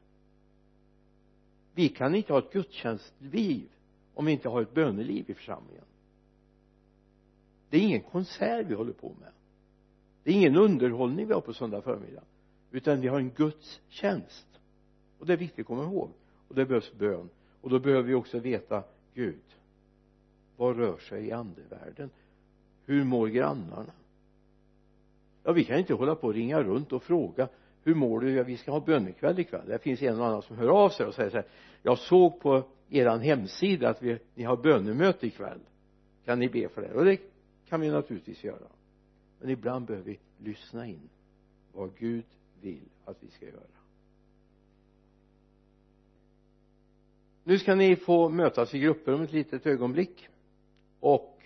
Vi 1.75 1.89
kan 1.89 2.15
inte 2.15 2.33
ha 2.33 2.39
ett 2.39 2.53
gudstjänstliv 2.53 3.69
om 4.15 4.27
vi 4.27 4.33
inte 4.33 4.49
har 4.49 4.63
ett 4.63 4.75
böneliv 4.75 5.31
i 5.31 5.35
församlingen. 5.35 5.85
Det 7.71 7.77
är 7.77 7.81
ingen 7.81 8.03
konsert 8.03 8.67
vi 8.67 8.75
håller 8.75 8.93
på 8.93 9.15
med. 9.21 9.33
Det 10.23 10.31
är 10.31 10.35
ingen 10.35 10.57
underhållning 10.57 11.27
vi 11.27 11.35
har 11.35 11.41
på 11.41 11.53
söndag 11.53 11.83
förmiddag 11.83 12.23
utan 12.71 13.01
vi 13.01 13.09
har 13.09 13.19
en 13.19 13.31
gudstjänst. 13.31 14.47
Och 15.19 15.27
det 15.27 15.33
är 15.33 15.37
viktigt 15.37 15.61
att 15.61 15.67
komma 15.67 15.85
ihåg. 15.85 16.11
Och 16.49 16.55
det 16.55 16.67
behövs 16.67 16.93
bön. 16.93 17.29
Och 17.61 17.71
då 17.71 17.79
behöver 17.79 18.03
vi 18.03 18.15
också 18.15 18.39
veta 18.39 18.83
Gud 19.15 19.41
vad 20.57 20.77
rör 20.77 20.99
sig 20.99 21.27
i 21.27 21.33
andevärlden? 21.33 22.11
Hur 22.85 23.05
mår 23.05 23.29
grannarna? 23.29 23.93
Ja 25.47 25.53
vi 25.53 25.65
kan 25.65 25.79
inte 25.79 25.95
hålla 25.95 26.15
på 26.15 26.27
och 26.27 26.35
ringa 26.35 26.63
runt 26.63 26.93
och 26.93 27.03
fråga 27.03 27.49
hur 27.83 27.95
mår 27.95 28.21
du? 28.21 28.31
Ja 28.31 28.43
vi 28.43 28.57
ska 28.57 28.71
ha 28.71 28.81
bönekväll 28.81 29.39
ikväll. 29.39 29.69
Det 29.69 29.79
finns 29.79 30.03
en 30.03 30.21
och 30.21 30.27
annan 30.27 30.43
som 30.43 30.57
hör 30.57 30.69
av 30.69 30.89
sig 30.89 31.07
och 31.07 31.15
säger 31.15 31.31
så 31.31 31.37
här 31.37 31.47
jag 31.83 31.99
såg 31.99 32.41
på 32.41 32.63
eran 32.89 33.21
hemsida 33.21 33.89
att 33.89 34.03
vi, 34.03 34.19
ni 34.35 34.45
har 34.45 34.57
bönemöte 34.57 35.27
ikväll. 35.27 35.61
Kan 36.25 36.39
ni 36.39 36.49
be 36.49 36.69
för 36.69 36.83
det? 36.83 36.95
Och 36.95 37.05
det 37.05 37.21
kan 37.69 37.81
vi 37.81 37.91
naturligtvis 37.91 38.45
göra. 38.45 38.69
Men 39.41 39.51
ibland 39.51 39.87
behöver 39.87 40.07
vi 40.07 40.19
lyssna 40.39 40.87
in 40.87 41.09
vad 41.73 41.91
Gud 41.99 42.25
vill 42.61 42.89
att 43.05 43.17
vi 43.21 43.31
ska 43.31 43.47
göra. 43.47 43.61
Nu 47.45 47.59
ska 47.59 47.75
ni 47.75 47.97
få 47.97 48.29
mötas 48.29 48.75
i 48.75 48.79
grupper 48.79 49.15
om 49.15 49.23
ett 49.23 49.33
litet 49.33 49.67
ögonblick. 49.67 50.29
Och 51.01 51.43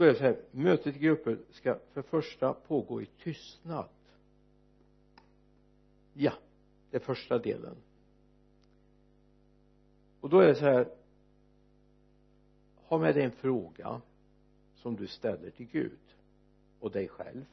då 0.00 0.06
är 0.06 0.12
det 0.12 0.18
så 0.18 0.24
här 0.24 0.36
mötet 0.50 0.96
i 0.96 0.98
grupper 0.98 1.38
ska 1.50 1.78
för 1.92 2.02
första 2.02 2.52
pågå 2.52 3.02
i 3.02 3.06
tystnad. 3.06 3.88
Ja 6.12 6.32
det 6.90 6.96
är 6.96 7.00
första 7.00 7.38
delen. 7.38 7.76
Och 10.20 10.30
då 10.30 10.40
är 10.40 10.46
det 10.46 10.54
så 10.54 10.64
här 10.64 10.88
ha 12.76 12.98
med 12.98 13.14
dig 13.14 13.24
en 13.24 13.30
fråga 13.30 14.00
som 14.74 14.96
du 14.96 15.06
ställer 15.06 15.50
till 15.50 15.66
Gud 15.66 16.16
och 16.80 16.90
dig 16.90 17.08
själv. 17.08 17.44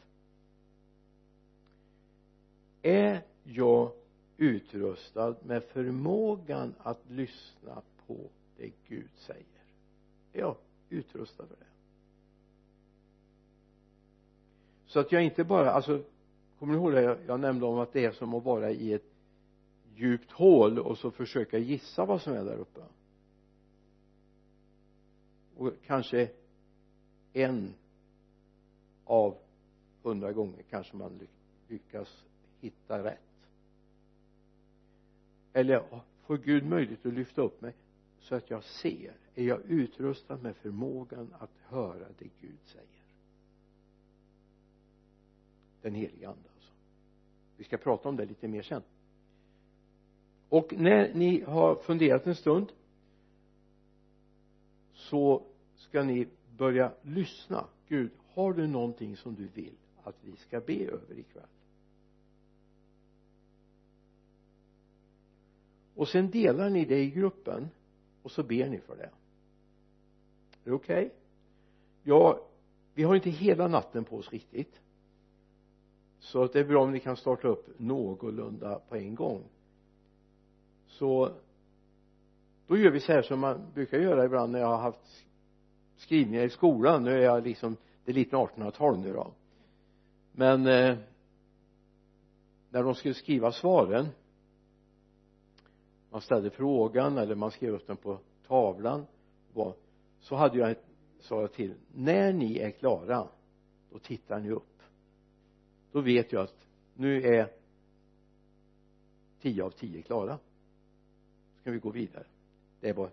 Är 2.82 3.22
jag 3.44 3.92
utrustad 4.38 5.36
med 5.44 5.64
förmågan 5.64 6.76
att 6.80 7.10
lyssna 7.10 7.82
på 8.08 8.30
det 8.58 8.72
Gud 8.88 9.10
säger? 9.18 9.64
Är 10.34 10.40
jag 10.40 10.56
utrustad 10.90 11.46
för 11.48 11.56
det? 11.56 11.67
Så 14.88 15.00
att 15.00 15.12
jag 15.12 15.24
inte 15.24 15.44
bara 15.44 15.72
alltså 15.72 16.04
kommer 16.60 16.74
ni 16.74 16.80
ihåg 16.80 16.92
det 16.92 17.02
jag, 17.02 17.18
jag 17.28 17.40
nämnde 17.40 17.66
om 17.66 17.80
att 17.80 17.94
det 17.94 18.06
är 18.06 18.12
som 18.12 18.34
att 18.34 18.44
vara 18.44 18.72
i 18.72 18.94
ett 18.94 19.14
djupt 19.96 20.32
hål 20.32 20.80
och 20.80 20.98
så 20.98 21.12
försöka 21.12 21.58
gissa 21.58 22.06
vad 22.06 22.22
som 22.22 22.34
är 22.34 22.44
där 22.44 22.58
uppe? 22.58 22.82
Och 25.58 25.74
kanske 25.86 26.30
en 27.34 27.74
av 29.06 29.38
hundra 30.04 30.32
gånger 30.32 30.64
kanske 30.70 30.96
man 30.96 31.20
lyckas 31.68 32.26
hitta 32.62 33.04
rätt. 33.04 33.20
Eller 35.54 36.02
får 36.22 36.38
Gud 36.38 36.66
möjlighet 36.66 37.06
att 37.06 37.14
lyfta 37.14 37.42
upp 37.42 37.62
mig 37.62 37.74
så 38.20 38.36
att 38.36 38.50
jag 38.50 38.64
ser? 38.64 39.14
Är 39.36 39.44
jag 39.44 39.62
utrustad 39.62 40.38
med 40.38 40.56
förmågan 40.56 41.34
att 41.40 41.52
höra 41.64 42.06
det 42.18 42.30
Gud 42.42 42.60
säger? 42.66 42.97
Den 45.88 45.96
helige 45.96 46.28
ande 46.28 46.50
alltså. 46.56 46.72
Vi 47.58 47.64
ska 47.64 47.78
prata 47.78 48.10
om 48.10 48.16
det 48.16 48.26
lite 48.26 48.48
mer 48.48 48.62
sen. 48.62 48.82
Och 50.50 50.74
när 50.78 51.14
ni 51.14 51.42
har 51.42 51.76
funderat 51.76 52.28
en 52.28 52.36
stund 52.36 52.72
så 54.94 55.44
ska 55.76 56.04
ni 56.04 56.28
börja 56.58 56.92
lyssna. 57.02 57.68
Gud 57.88 58.12
har 58.34 58.54
du 58.54 58.68
någonting 58.68 59.18
som 59.18 59.36
du 59.36 59.48
vill 59.48 59.78
att 60.04 60.16
vi 60.22 60.36
ska 60.36 60.60
be 60.60 60.86
över 60.86 61.20
ikväll? 61.20 61.48
Och 65.96 66.08
sen 66.08 66.32
delar 66.32 66.70
ni 66.70 66.86
det 66.86 67.00
i 67.00 67.10
gruppen 67.10 67.70
och 68.22 68.32
så 68.32 68.44
ber 68.44 68.70
ni 68.70 68.80
för 68.80 68.96
det. 68.96 69.04
Är 69.04 69.12
det 70.64 70.72
okej? 70.72 71.06
Okay? 71.06 71.18
ja 72.04 72.48
vi 72.94 73.04
har 73.04 73.16
inte 73.16 73.30
hela 73.30 73.68
natten 73.68 74.04
på 74.04 74.18
oss 74.18 74.32
riktigt 74.32 74.82
så 76.20 76.44
att 76.44 76.54
det 76.54 76.60
är 76.60 76.64
bra 76.64 76.84
om 76.84 76.92
ni 76.92 77.00
kan 77.00 77.18
starta 77.18 77.48
upp 77.48 77.80
någorlunda 77.80 78.80
på 78.90 78.96
en 78.96 79.16
gång. 79.16 79.44
Så 80.88 81.32
då 82.68 82.78
gör 82.78 82.92
vi 82.92 83.00
så 83.00 83.12
här 83.12 83.22
som 83.22 83.40
man 83.40 83.62
brukar 83.74 83.98
göra 83.98 84.26
ibland 84.26 84.52
när 84.52 84.60
jag 84.60 84.68
har 84.68 84.78
haft 84.78 85.26
skrivningar 85.98 86.44
i 86.44 86.50
skolan. 86.50 87.04
Nu 87.04 87.12
är 87.12 87.22
jag 87.22 87.44
liksom 87.44 87.78
det 88.06 88.12
är 88.12 88.16
lite 88.16 88.36
1800-tal 88.36 89.00
nu 89.00 89.14
då. 89.14 89.32
Men 90.32 90.68
eh, 90.68 90.98
när 92.70 92.84
de 92.84 92.96
skulle 92.96 93.14
skriva 93.14 93.52
svaren 93.52 94.08
man 96.10 96.22
ställde 96.22 96.50
frågan 96.50 97.18
eller 97.18 97.36
man 97.36 97.52
skrev 97.52 97.74
upp 97.74 97.88
den 97.88 97.98
på 97.98 98.20
tavlan 98.48 99.06
så 100.20 100.36
hade 100.36 100.58
jag 100.58 100.76
sa 101.20 101.42
jag 101.42 101.54
till. 101.54 101.74
När 101.94 102.34
ni 102.34 102.58
är 102.58 102.72
klara 102.72 103.28
då 103.92 104.00
tittar 104.00 104.40
ni 104.40 104.52
upp 104.52 104.77
då 105.98 106.02
vet 106.02 106.32
jag 106.32 106.44
att 106.44 106.68
nu 106.94 107.22
är 107.22 107.52
tio 109.42 109.64
av 109.64 109.70
tio 109.70 110.02
klara. 110.02 110.40
Så 111.56 111.64
kan 111.64 111.74
vi 111.74 111.80
gå 111.80 111.92
vidare. 111.92 112.26
Det 112.80 112.94
var 112.94 113.12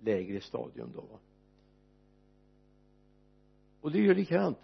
lägre 0.00 0.40
stadium 0.40 0.92
då. 0.94 1.04
Och 3.80 3.90
det 3.90 3.98
är 3.98 4.02
ju 4.02 4.14
likadant. 4.14 4.58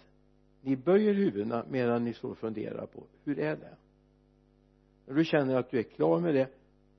Ni 0.60 0.76
böjer 0.76 1.14
huvudena 1.14 1.66
medan 1.70 2.04
ni 2.04 2.12
står 2.12 2.30
och 2.30 2.38
funderar 2.38 2.86
på 2.86 3.06
hur 3.24 3.38
är 3.38 3.56
det? 3.56 3.76
När 5.06 5.14
du 5.14 5.24
känner 5.24 5.54
att 5.54 5.70
du 5.70 5.78
är 5.78 5.82
klar 5.82 6.20
med 6.20 6.34
det 6.34 6.50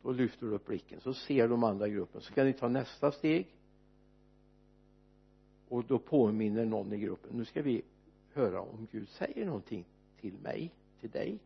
då 0.02 0.12
lyfter 0.12 0.46
du 0.46 0.54
upp 0.54 0.66
blicken. 0.66 1.02
Så 1.02 1.14
ser 1.14 1.48
de 1.48 1.64
andra 1.64 1.88
gruppen. 1.88 2.22
Så 2.22 2.34
kan 2.34 2.46
ni 2.46 2.54
ta 2.54 2.68
nästa 2.68 3.12
steg. 3.12 3.56
Och 5.68 5.86
då 5.86 6.00
påminner 6.00 6.66
någon 6.66 6.94
i 6.94 6.98
gruppen. 6.98 7.38
Nu 7.38 7.46
ska 7.46 7.62
vi 7.62 7.82
höra 8.34 8.62
om 8.62 8.88
Gud 8.92 9.10
säger 9.10 9.46
någonting 9.46 9.86
till 10.22 10.38
mig, 10.38 10.72
till 11.00 11.10
dig. 11.10 11.40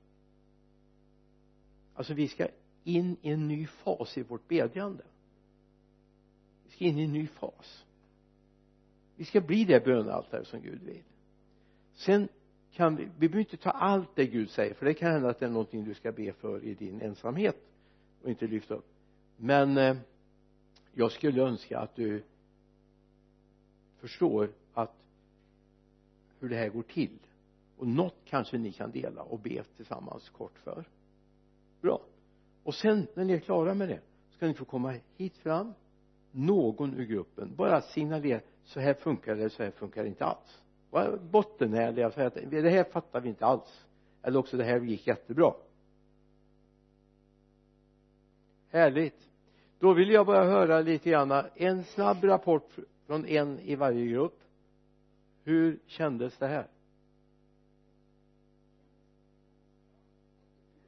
Alltså 1.94 2.14
vi 2.14 2.28
ska 2.28 2.48
in 2.84 3.18
i 3.22 3.30
en 3.30 3.48
ny 3.48 3.68
fas 3.68 4.18
i 4.18 4.24
vårt 4.24 4.48
bedjande. 4.48 5.04
Vi 6.66 6.72
ska 6.72 6.86
in 6.86 7.00
i 7.00 7.04
en 7.04 7.14
ny 7.14 7.28
fas. 7.28 7.86
Vi 9.16 9.26
ska 9.26 9.42
bli 9.42 9.66
det 9.66 9.86
bönaltare 9.86 10.46
som 10.46 10.62
Gud 10.62 10.82
vill. 10.82 11.04
Sen 11.94 12.28
kan 12.72 12.96
vi, 12.96 13.04
vi 13.04 13.30
behöver 13.30 13.40
inte 13.40 13.58
ta 13.58 13.70
allt 13.70 14.16
det 14.16 14.26
Gud 14.26 14.50
säger 14.50 14.74
för 14.74 14.86
det 14.86 14.94
kan 14.94 15.12
hända 15.12 15.30
att 15.30 15.40
det 15.40 15.46
är 15.46 15.50
någonting 15.50 15.84
du 15.84 15.94
ska 15.94 16.12
be 16.12 16.34
för 16.34 16.64
i 16.64 16.74
din 16.74 17.02
ensamhet 17.02 17.58
och 18.22 18.30
inte 18.30 18.48
lyfta 18.48 18.74
upp. 18.74 18.88
Men 19.38 19.78
eh, 19.78 19.98
jag 20.94 21.12
skulle 21.12 21.42
önska 21.42 21.80
att 21.80 21.96
du 21.96 22.24
förstår 23.98 24.50
att 24.74 24.96
hur 26.40 26.50
det 26.50 26.56
här 26.56 26.70
går 26.70 26.84
till 26.84 27.20
och 27.78 27.88
något 27.88 28.16
kanske 28.26 28.58
ni 28.58 28.72
kan 28.72 28.92
dela 28.92 29.22
och 29.22 29.40
be 29.40 29.64
tillsammans 29.76 30.30
kort 30.30 30.60
för. 30.60 30.86
Bra. 31.82 32.02
Och 32.64 32.76
sen 32.76 33.08
när 33.14 33.26
ni 33.26 33.34
är 33.34 33.40
klara 33.40 33.74
med 33.74 33.90
det 33.90 34.00
ska 34.30 34.48
ni 34.48 34.54
få 34.54 34.66
komma 34.66 34.96
hit 35.18 35.38
fram 35.38 35.74
någon 36.32 36.94
ur 36.94 37.06
gruppen. 37.06 37.56
Bara 37.56 37.82
signalera 37.82 38.42
så 38.64 38.80
här 38.80 38.94
funkar 38.94 39.36
det, 39.36 39.50
så 39.50 39.64
här 39.64 39.72
funkar 39.72 40.04
det 40.04 40.10
inte 40.10 40.26
alls. 40.26 40.62
Var 40.90 41.20
bottenärliga 41.32 42.08
och 42.08 42.14
säga 42.14 42.28
att 42.28 42.38
det 42.50 42.70
här 42.70 42.84
fattar 42.84 43.22
vi 43.22 43.30
inte 43.30 43.46
alls. 43.46 43.86
Eller 44.22 44.40
också 44.40 44.58
det 44.58 44.64
här 44.64 44.80
gick 44.80 45.08
jättebra. 45.08 45.54
Härligt. 48.70 49.30
Då 49.80 49.94
vill 49.94 50.10
jag 50.10 50.26
bara 50.26 50.44
höra 50.44 50.82
lite 50.82 51.10
grann. 51.10 51.44
En 51.56 51.84
snabb 51.84 52.24
rapport 52.24 52.76
från 53.08 53.26
en 53.26 53.60
i 53.60 53.76
varje 53.76 54.06
grupp. 54.06 54.40
Hur 55.44 55.80
kändes 55.86 56.38
det 56.38 56.48
här? 56.48 56.68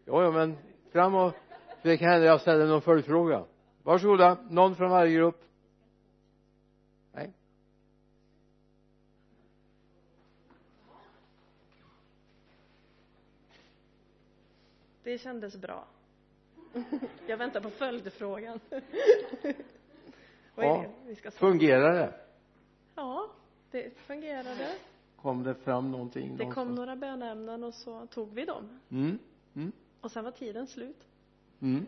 Ja, 0.05 0.23
ja 0.23 0.31
men 0.31 0.57
fram 0.91 1.15
och 1.15 1.33
det 1.81 1.97
kan 1.97 2.09
hända 2.09 2.25
jag 2.25 2.41
ställer 2.41 2.67
någon 2.67 2.81
följdfråga. 2.81 3.45
Varsågoda 3.83 4.37
någon 4.49 4.75
från 4.75 4.89
varje 4.89 5.15
grupp. 5.15 5.43
Nej. 7.11 7.33
Det 15.03 15.17
kändes 15.17 15.57
bra. 15.57 15.87
Jag 17.27 17.37
väntar 17.37 17.61
på 17.61 17.69
följdfrågan. 17.69 18.59
Vad 20.55 20.65
är 20.65 20.83
det 20.83 20.89
vi 21.05 21.15
ska 21.15 21.31
fungerar 21.31 21.93
det? 21.93 22.13
Ja 22.95 23.29
det 23.71 23.97
fungerade 23.97 24.75
kom 25.15 25.43
det 25.43 25.55
fram 25.55 25.91
någonting 25.91 26.37
det 26.37 26.45
kom 26.45 26.75
några 26.75 26.95
bönämnen 26.95 27.63
och 27.63 27.73
så 27.73 28.07
tog 28.07 28.33
vi 28.33 28.45
dem. 28.45 28.79
Mm. 28.89 29.19
Mm. 29.55 29.71
Och 30.05 30.11
sen 30.11 30.23
var 30.23 30.31
tiden 30.31 30.67
slut. 30.67 31.07
Mm. 31.61 31.85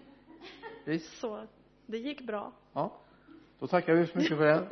Visst. 0.85 1.19
så 1.19 1.47
det 1.85 1.97
gick 1.97 2.21
bra. 2.21 2.51
Ja. 2.73 2.97
Då 3.59 3.67
tackar 3.67 3.93
vi 3.93 4.07
så 4.07 4.17
mycket 4.17 4.37
för 4.37 4.45
det. 4.45 4.69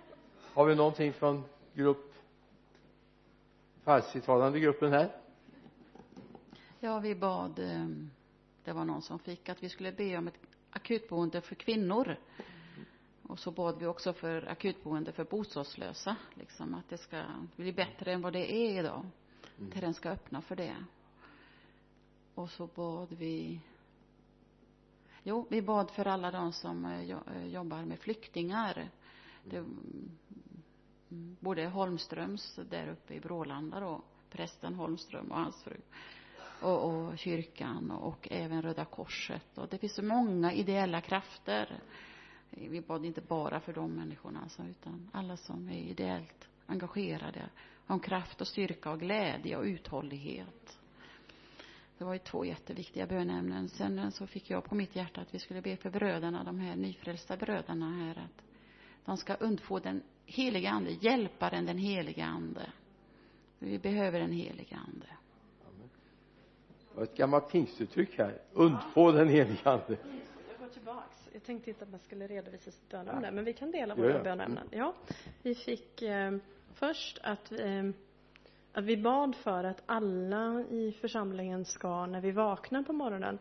Har 0.54 0.66
vi 0.66 0.74
någonting 0.74 1.12
från 1.12 1.44
grupp 1.74 2.14
farsitalande 3.82 4.60
gruppen 4.60 4.92
här? 4.92 5.16
Ja 6.80 6.98
vi 6.98 7.14
bad 7.14 7.58
eh, 7.58 7.86
det 8.64 8.72
var 8.72 8.84
någon 8.84 9.02
som 9.02 9.18
fick 9.18 9.48
att 9.48 9.62
vi 9.62 9.68
skulle 9.68 9.92
be 9.92 10.18
om 10.18 10.28
ett 10.28 10.38
akutboende 10.70 11.40
för 11.40 11.54
kvinnor. 11.54 12.16
Och 13.22 13.38
så 13.38 13.50
bad 13.50 13.78
vi 13.78 13.86
också 13.86 14.12
för 14.12 14.48
akutboende 14.48 15.12
för 15.12 15.24
bostadslösa 15.24 16.16
liksom 16.34 16.74
att 16.74 16.88
det 16.88 16.98
ska 16.98 17.22
bli 17.56 17.72
bättre 17.72 18.12
än 18.12 18.22
vad 18.22 18.32
det 18.32 18.54
är 18.54 18.80
idag. 18.80 19.06
Mm. 19.58 19.80
den 19.80 19.94
ska 19.94 20.10
öppna 20.10 20.42
för 20.42 20.56
det 20.56 20.76
och 22.34 22.50
så 22.50 22.66
bad 22.66 23.12
vi 23.12 23.60
jo 25.22 25.46
vi 25.50 25.62
bad 25.62 25.90
för 25.90 26.06
alla 26.06 26.30
de 26.30 26.52
som 26.52 26.84
eh, 26.84 27.10
eh, 27.10 27.46
jobbar 27.46 27.84
med 27.84 27.98
flyktingar. 27.98 28.90
Det 29.44 29.56
mm, 29.56 30.10
mm, 31.10 31.36
både 31.40 31.66
Holmströms 31.66 32.60
där 32.70 32.88
uppe 32.88 33.14
i 33.14 33.20
Brålanda 33.20 33.80
då 33.80 34.02
prästen 34.30 34.74
Holmström 34.74 35.30
och 35.30 35.38
hans 35.38 35.62
fru 35.62 35.76
och, 36.60 36.84
och 36.84 37.18
kyrkan 37.18 37.90
och 37.90 38.28
även 38.30 38.62
Röda 38.62 38.84
korset. 38.84 39.58
Och 39.58 39.68
det 39.68 39.78
finns 39.78 39.94
så 39.94 40.02
många 40.02 40.52
ideella 40.52 41.00
krafter. 41.00 41.80
Vi 42.50 42.80
bad 42.80 43.04
inte 43.04 43.20
bara 43.20 43.60
för 43.60 43.72
de 43.72 43.90
människorna 43.90 44.40
alltså, 44.42 44.62
utan 44.62 45.10
alla 45.12 45.36
som 45.36 45.68
är 45.68 45.78
ideellt 45.78 46.48
engagerade 46.66 47.50
om 47.86 48.00
kraft 48.00 48.40
och 48.40 48.46
styrka 48.46 48.90
och 48.90 49.00
glädje 49.00 49.56
och 49.56 49.64
uthållighet 49.64 50.78
det 51.98 52.04
var 52.04 52.12
ju 52.12 52.18
två 52.18 52.44
jätteviktiga 52.44 53.06
bönämnen. 53.06 53.68
Sen 53.68 54.12
så 54.12 54.26
fick 54.26 54.50
jag 54.50 54.64
på 54.64 54.74
mitt 54.74 54.96
hjärta 54.96 55.20
att 55.20 55.34
vi 55.34 55.38
skulle 55.38 55.62
be 55.62 55.76
för 55.76 55.90
bröderna 55.90 56.44
de 56.44 56.58
här 56.58 56.76
nyfrälsta 56.76 57.36
bröderna 57.36 57.90
här 57.90 58.10
att 58.24 58.44
de 59.04 59.16
ska 59.16 59.34
undfå 59.34 59.78
den 59.78 60.02
heliga 60.26 60.70
ande 60.70 60.90
hjälparen 60.90 61.66
den 61.66 61.78
heliga 61.78 62.24
ande. 62.24 62.72
Vi 63.58 63.78
behöver 63.78 64.20
den 64.20 64.32
heliga 64.32 64.76
ande. 64.76 65.06
Det 66.90 66.96
var 66.96 67.02
ett 67.04 67.16
gammalt 67.16 67.48
pingstuttryck 67.48 68.18
här. 68.18 68.38
Undfå 68.52 69.12
den 69.12 69.28
heliga 69.28 69.70
ande. 69.70 69.96
Jag 70.48 70.58
går 70.58 70.68
tillbaks. 70.68 71.28
Jag 71.32 71.44
tänkte 71.44 71.70
inte 71.70 71.84
att 71.84 71.90
man 71.90 72.00
skulle 72.00 72.26
redovisa 72.26 72.70
sitt 72.70 72.88
bönämne 72.88 73.30
men 73.30 73.44
vi 73.44 73.52
kan 73.52 73.70
dela 73.70 73.94
våra 73.94 74.10
ja, 74.10 74.16
ja. 74.16 74.22
bönämnen. 74.22 74.68
Ja 74.70 74.94
vi 75.42 75.54
fick 75.54 76.02
eh, 76.02 76.36
först 76.74 77.18
att 77.22 77.52
eh, 77.52 77.82
vi 78.82 78.96
bad 78.96 79.36
för 79.36 79.64
att 79.64 79.82
alla 79.86 80.64
i 80.70 80.96
församlingen 81.00 81.64
ska 81.64 82.06
när 82.06 82.20
vi 82.20 82.30
vaknar 82.30 82.82
på 82.82 82.92
morgonen 82.92 83.38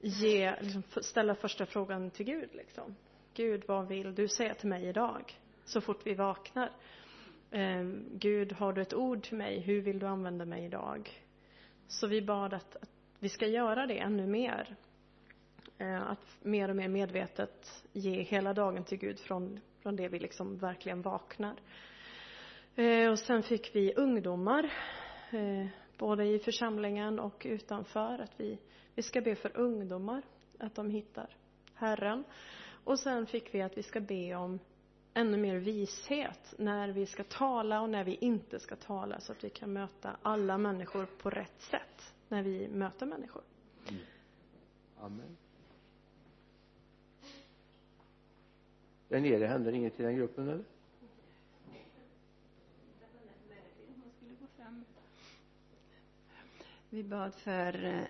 ge, 0.00 0.54
liksom, 0.60 0.82
ställa 1.02 1.34
första 1.34 1.66
frågan 1.66 2.10
till 2.10 2.26
Gud 2.26 2.50
liksom. 2.52 2.96
Gud 3.34 3.64
vad 3.66 3.88
vill 3.88 4.14
du 4.14 4.28
säga 4.28 4.54
till 4.54 4.68
mig 4.68 4.86
idag? 4.86 5.40
Så 5.64 5.80
fort 5.80 6.00
vi 6.04 6.14
vaknar. 6.14 6.70
Eh, 7.50 7.82
Gud 8.12 8.52
har 8.52 8.72
du 8.72 8.82
ett 8.82 8.94
ord 8.94 9.22
till 9.22 9.36
mig? 9.36 9.60
Hur 9.60 9.80
vill 9.80 9.98
du 9.98 10.06
använda 10.06 10.44
mig 10.44 10.64
idag? 10.64 11.10
Så 11.88 12.06
vi 12.06 12.22
bad 12.22 12.54
att, 12.54 12.76
att 12.76 12.90
vi 13.18 13.28
ska 13.28 13.46
göra 13.46 13.86
det 13.86 13.98
ännu 13.98 14.26
mer. 14.26 14.76
Eh, 15.78 16.10
att 16.10 16.36
mer 16.42 16.68
och 16.68 16.76
mer 16.76 16.88
medvetet 16.88 17.84
ge 17.92 18.22
hela 18.22 18.54
dagen 18.54 18.84
till 18.84 18.98
Gud 18.98 19.18
från, 19.18 19.60
från 19.82 19.96
det 19.96 20.08
vi 20.08 20.18
liksom 20.18 20.58
verkligen 20.58 21.02
vaknar 21.02 21.54
eh, 22.76 23.10
och 23.10 23.18
sen 23.18 23.42
fick 23.42 23.74
vi 23.74 23.94
ungdomar 23.94 24.72
eh, 25.30 25.66
både 25.98 26.24
i 26.24 26.38
församlingen 26.38 27.18
och 27.18 27.42
utanför 27.48 28.18
att 28.18 28.40
vi, 28.40 28.58
vi 28.94 29.02
ska 29.02 29.20
be 29.20 29.34
för 29.34 29.56
ungdomar 29.56 30.22
att 30.58 30.74
de 30.74 30.90
hittar 30.90 31.36
Herren 31.74 32.24
och 32.84 32.98
sen 32.98 33.26
fick 33.26 33.54
vi 33.54 33.62
att 33.62 33.78
vi 33.78 33.82
ska 33.82 34.00
be 34.00 34.34
om 34.34 34.58
ännu 35.14 35.36
mer 35.36 35.56
vishet 35.56 36.54
när 36.58 36.88
vi 36.88 37.06
ska 37.06 37.24
tala 37.24 37.80
och 37.80 37.90
när 37.90 38.04
vi 38.04 38.14
inte 38.14 38.60
ska 38.60 38.76
tala 38.76 39.20
så 39.20 39.32
att 39.32 39.44
vi 39.44 39.50
kan 39.50 39.72
möta 39.72 40.16
alla 40.22 40.58
människor 40.58 41.06
på 41.06 41.30
rätt 41.30 41.60
sätt 41.60 42.14
när 42.28 42.42
vi 42.42 42.68
möter 42.68 43.06
människor. 43.06 43.42
Mm. 43.88 44.00
Amen. 45.00 45.36
Där 49.08 49.20
nere 49.20 49.46
händer 49.46 49.72
inget 49.72 50.00
i 50.00 50.02
den 50.02 50.16
gruppen 50.16 50.48
eller? 50.48 50.64
Vi 56.90 57.04
bad 57.04 57.34
för 57.34 57.84
eh, 57.84 58.04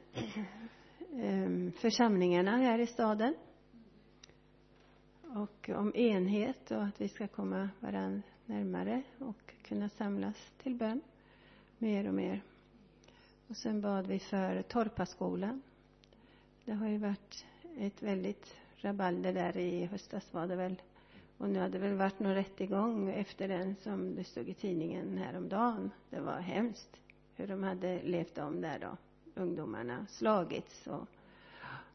ehm, 1.22 1.72
församlingarna 1.72 2.56
här 2.56 2.78
i 2.78 2.86
staden 2.86 3.34
och 5.22 5.70
om 5.70 5.92
enhet 5.96 6.70
och 6.70 6.82
att 6.84 7.00
vi 7.00 7.08
ska 7.08 7.28
komma 7.28 7.70
varandra 7.80 8.22
närmare 8.46 9.02
och 9.18 9.54
kunna 9.62 9.88
samlas 9.88 10.52
till 10.62 10.74
bön 10.74 11.00
mer 11.78 12.08
och 12.08 12.14
mer. 12.14 12.42
Och 13.48 13.56
sen 13.56 13.80
bad 13.80 14.06
vi 14.06 14.18
för 14.18 14.62
Torpaskolan. 14.62 15.62
Det 16.64 16.72
har 16.72 16.88
ju 16.88 16.98
varit 16.98 17.46
ett 17.78 18.02
väldigt 18.02 18.56
rabalder 18.76 19.32
där 19.32 19.56
i 19.56 19.86
höstas 19.86 20.32
var 20.32 20.46
det 20.46 20.56
väl. 20.56 20.82
Och 21.38 21.48
nu 21.48 21.58
hade 21.58 21.78
det 21.78 21.88
väl 21.88 21.96
varit 21.96 22.18
någon 22.18 22.34
rättegång 22.34 23.10
efter 23.10 23.48
den 23.48 23.76
som 23.76 24.14
det 24.14 24.24
stod 24.24 24.48
i 24.48 24.54
tidningen 24.54 25.18
häromdagen. 25.18 25.90
Det 26.10 26.20
var 26.20 26.38
hemskt 26.38 27.00
hur 27.36 27.46
de 27.46 27.62
hade 27.62 28.02
levt 28.02 28.38
om 28.38 28.60
där 28.60 28.78
då. 28.78 28.96
Ungdomarna 29.34 30.06
slagits 30.08 30.86
och 30.86 31.08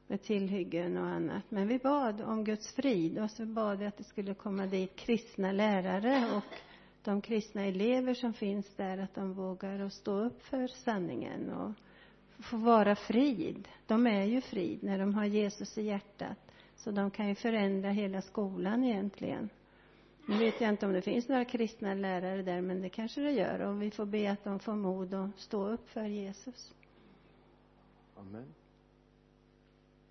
med 0.08 0.22
tillhyggen 0.22 0.98
och 0.98 1.08
annat. 1.08 1.44
Men 1.50 1.68
vi 1.68 1.80
bad 1.80 2.22
om 2.22 2.44
Guds 2.44 2.76
frid 2.76 3.20
och 3.20 3.32
så 3.32 3.46
bad 3.46 3.80
vi 3.80 3.86
att 3.86 3.98
det 3.98 4.04
skulle 4.04 4.34
komma 4.34 4.66
dit 4.66 4.96
kristna 4.96 5.52
lärare 5.52 6.36
och 6.36 6.60
de 7.04 7.22
kristna 7.22 7.66
elever 7.66 8.14
som 8.14 8.34
finns 8.34 8.76
där, 8.76 8.98
att 8.98 9.16
de 9.16 9.34
vågar 9.34 9.80
att 9.80 9.94
stå 9.94 10.20
upp 10.20 10.44
för 10.44 10.68
sanningen 10.68 11.50
och 11.50 11.72
få 12.46 12.58
vara 12.58 12.96
frid. 12.96 13.68
De 13.88 14.08
är 14.08 14.24
ju 14.24 14.42
frid 14.42 14.84
när 14.84 15.00
de 15.00 15.14
har 15.14 15.26
Jesus 15.26 15.78
i 15.78 15.82
hjärtat. 15.82 16.38
Så 16.76 16.92
de 16.92 17.12
kan 17.12 17.28
ju 17.28 17.36
förändra 17.36 17.90
hela 17.90 18.22
skolan 18.22 18.84
egentligen. 18.84 19.50
Nu 20.32 20.38
vet 20.38 20.62
jag 20.62 20.70
inte 20.70 20.86
om 20.86 20.94
det 20.94 21.02
finns 21.02 21.28
några 21.30 21.46
kristna 21.46 21.94
lärare 21.94 22.42
där, 22.42 22.62
men 22.62 22.82
det 22.82 22.90
kanske 22.90 23.22
det 23.22 23.32
gör. 23.32 23.60
Och 23.60 23.82
vi 23.82 23.92
får 23.92 24.06
be 24.06 24.32
att 24.32 24.44
de 24.44 24.60
får 24.60 24.76
mod 24.76 25.14
att 25.14 25.40
stå 25.40 25.68
upp 25.68 25.90
för 25.90 26.04
Jesus. 26.04 26.74
Amen. 28.16 28.46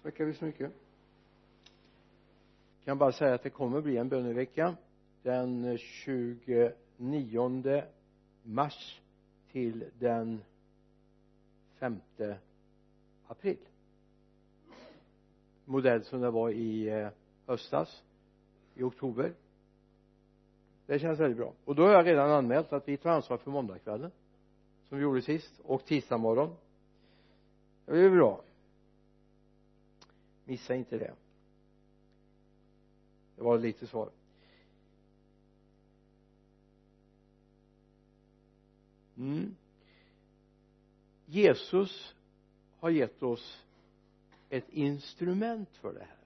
Tackar 0.02 0.24
vi 0.24 0.34
så 0.34 0.44
mycket. 0.44 0.72
Jag 2.78 2.84
kan 2.84 2.98
bara 2.98 3.12
säga 3.12 3.34
att 3.34 3.42
det 3.42 3.50
kommer 3.50 3.80
bli 3.80 3.96
en 3.96 4.08
bönevecka 4.08 4.76
den 5.22 5.78
29 5.78 6.72
mars 8.42 9.00
till 9.52 9.84
den 9.98 10.42
5 11.78 12.00
april. 13.26 13.58
Modell 15.64 16.04
som 16.04 16.20
det 16.20 16.30
var 16.30 16.50
i 16.50 16.88
eh, 16.88 17.08
höstas 17.46 18.02
i 18.74 18.82
oktober 18.82 19.32
det 20.90 20.98
känns 20.98 21.20
väldigt 21.20 21.36
bra. 21.36 21.52
Och 21.64 21.74
då 21.74 21.82
har 21.82 21.90
jag 21.90 22.06
redan 22.06 22.30
anmält 22.30 22.72
att 22.72 22.88
vi 22.88 22.96
tar 22.96 23.10
ansvar 23.10 23.36
för 23.36 23.50
måndagskvällen 23.50 24.10
som 24.88 24.98
vi 24.98 25.02
gjorde 25.02 25.22
sist 25.22 25.60
och 25.62 25.84
tisdag 25.84 26.18
morgon. 26.18 26.56
Det 27.86 27.92
blir 27.92 28.10
bra. 28.10 28.42
Missa 30.44 30.74
inte 30.74 30.98
det. 30.98 31.14
Det 33.36 33.42
var 33.42 33.58
lite 33.58 33.86
svar. 33.86 34.10
Mm. 39.16 39.56
Jesus 41.26 42.14
har 42.78 42.90
gett 42.90 43.22
oss 43.22 43.64
ett 44.48 44.68
instrument 44.68 45.68
för 45.76 45.92
det 45.92 46.00
här. 46.00 46.18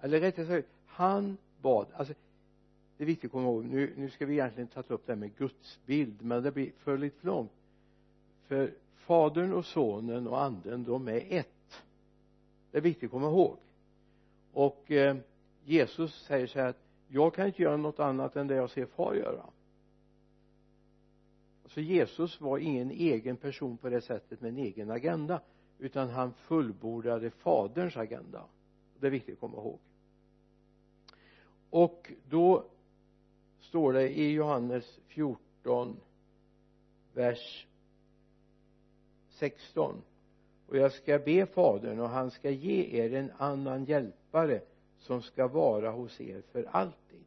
Eller 0.00 0.20
rättare 0.20 0.46
sagt 0.46 0.68
han 0.86 1.36
bad. 1.62 1.86
Alltså 1.94 2.14
det 3.04 3.06
är 3.06 3.12
viktigt 3.12 3.28
att 3.28 3.32
komma 3.32 3.48
ihåg. 3.48 3.64
Nu, 3.64 3.92
nu 3.96 4.10
ska 4.10 4.26
vi 4.26 4.32
egentligen 4.32 4.68
ta 4.68 4.80
upp 4.80 5.06
det 5.06 5.12
här 5.12 5.20
med 5.20 5.36
gudsbild 5.36 6.22
men 6.22 6.42
det 6.42 6.52
blir 6.52 6.72
för 6.78 6.98
lite 6.98 7.26
långt. 7.26 7.52
För 8.46 8.74
fadern 8.96 9.52
och 9.52 9.64
sonen 9.64 10.26
och 10.26 10.42
anden 10.42 10.84
de 10.84 11.08
är 11.08 11.24
ett. 11.28 11.82
Det 12.70 12.78
är 12.78 12.82
viktigt 12.82 13.04
att 13.04 13.10
komma 13.10 13.26
ihåg. 13.26 13.56
Och 14.52 14.90
eh, 14.90 15.16
Jesus 15.64 16.24
säger 16.26 16.46
så 16.46 16.58
här 16.58 16.68
att 16.68 16.78
jag 17.08 17.34
kan 17.34 17.46
inte 17.46 17.62
göra 17.62 17.76
något 17.76 18.00
annat 18.00 18.36
än 18.36 18.46
det 18.46 18.54
jag 18.54 18.70
ser 18.70 18.86
far 18.86 19.14
göra. 19.14 19.46
Så 21.66 21.80
Jesus 21.80 22.40
var 22.40 22.58
ingen 22.58 22.90
egen 22.90 23.36
person 23.36 23.76
på 23.76 23.88
det 23.88 24.00
sättet 24.00 24.40
med 24.40 24.48
en 24.48 24.58
egen 24.58 24.90
agenda 24.90 25.40
utan 25.78 26.08
han 26.08 26.32
fullbordade 26.32 27.30
faderns 27.30 27.96
agenda. 27.96 28.44
Det 28.98 29.06
är 29.06 29.10
viktigt 29.10 29.34
att 29.34 29.40
komma 29.40 29.56
ihåg. 29.56 29.78
Och 31.70 32.12
då 32.28 32.64
står 33.68 33.92
det 33.92 34.08
i 34.08 34.32
Johannes 34.32 34.98
14 35.06 35.96
vers 37.12 37.66
16 39.30 40.02
och 40.66 40.76
jag 40.76 40.92
ska 40.92 41.18
be 41.18 41.46
fadern 41.46 42.00
och 42.00 42.08
han 42.08 42.30
ska 42.30 42.50
ge 42.50 43.02
er 43.02 43.14
en 43.14 43.32
annan 43.38 43.84
hjälpare 43.84 44.60
som 44.98 45.22
ska 45.22 45.48
vara 45.48 45.90
hos 45.90 46.20
er 46.20 46.42
för 46.52 46.64
alltid. 46.70 47.24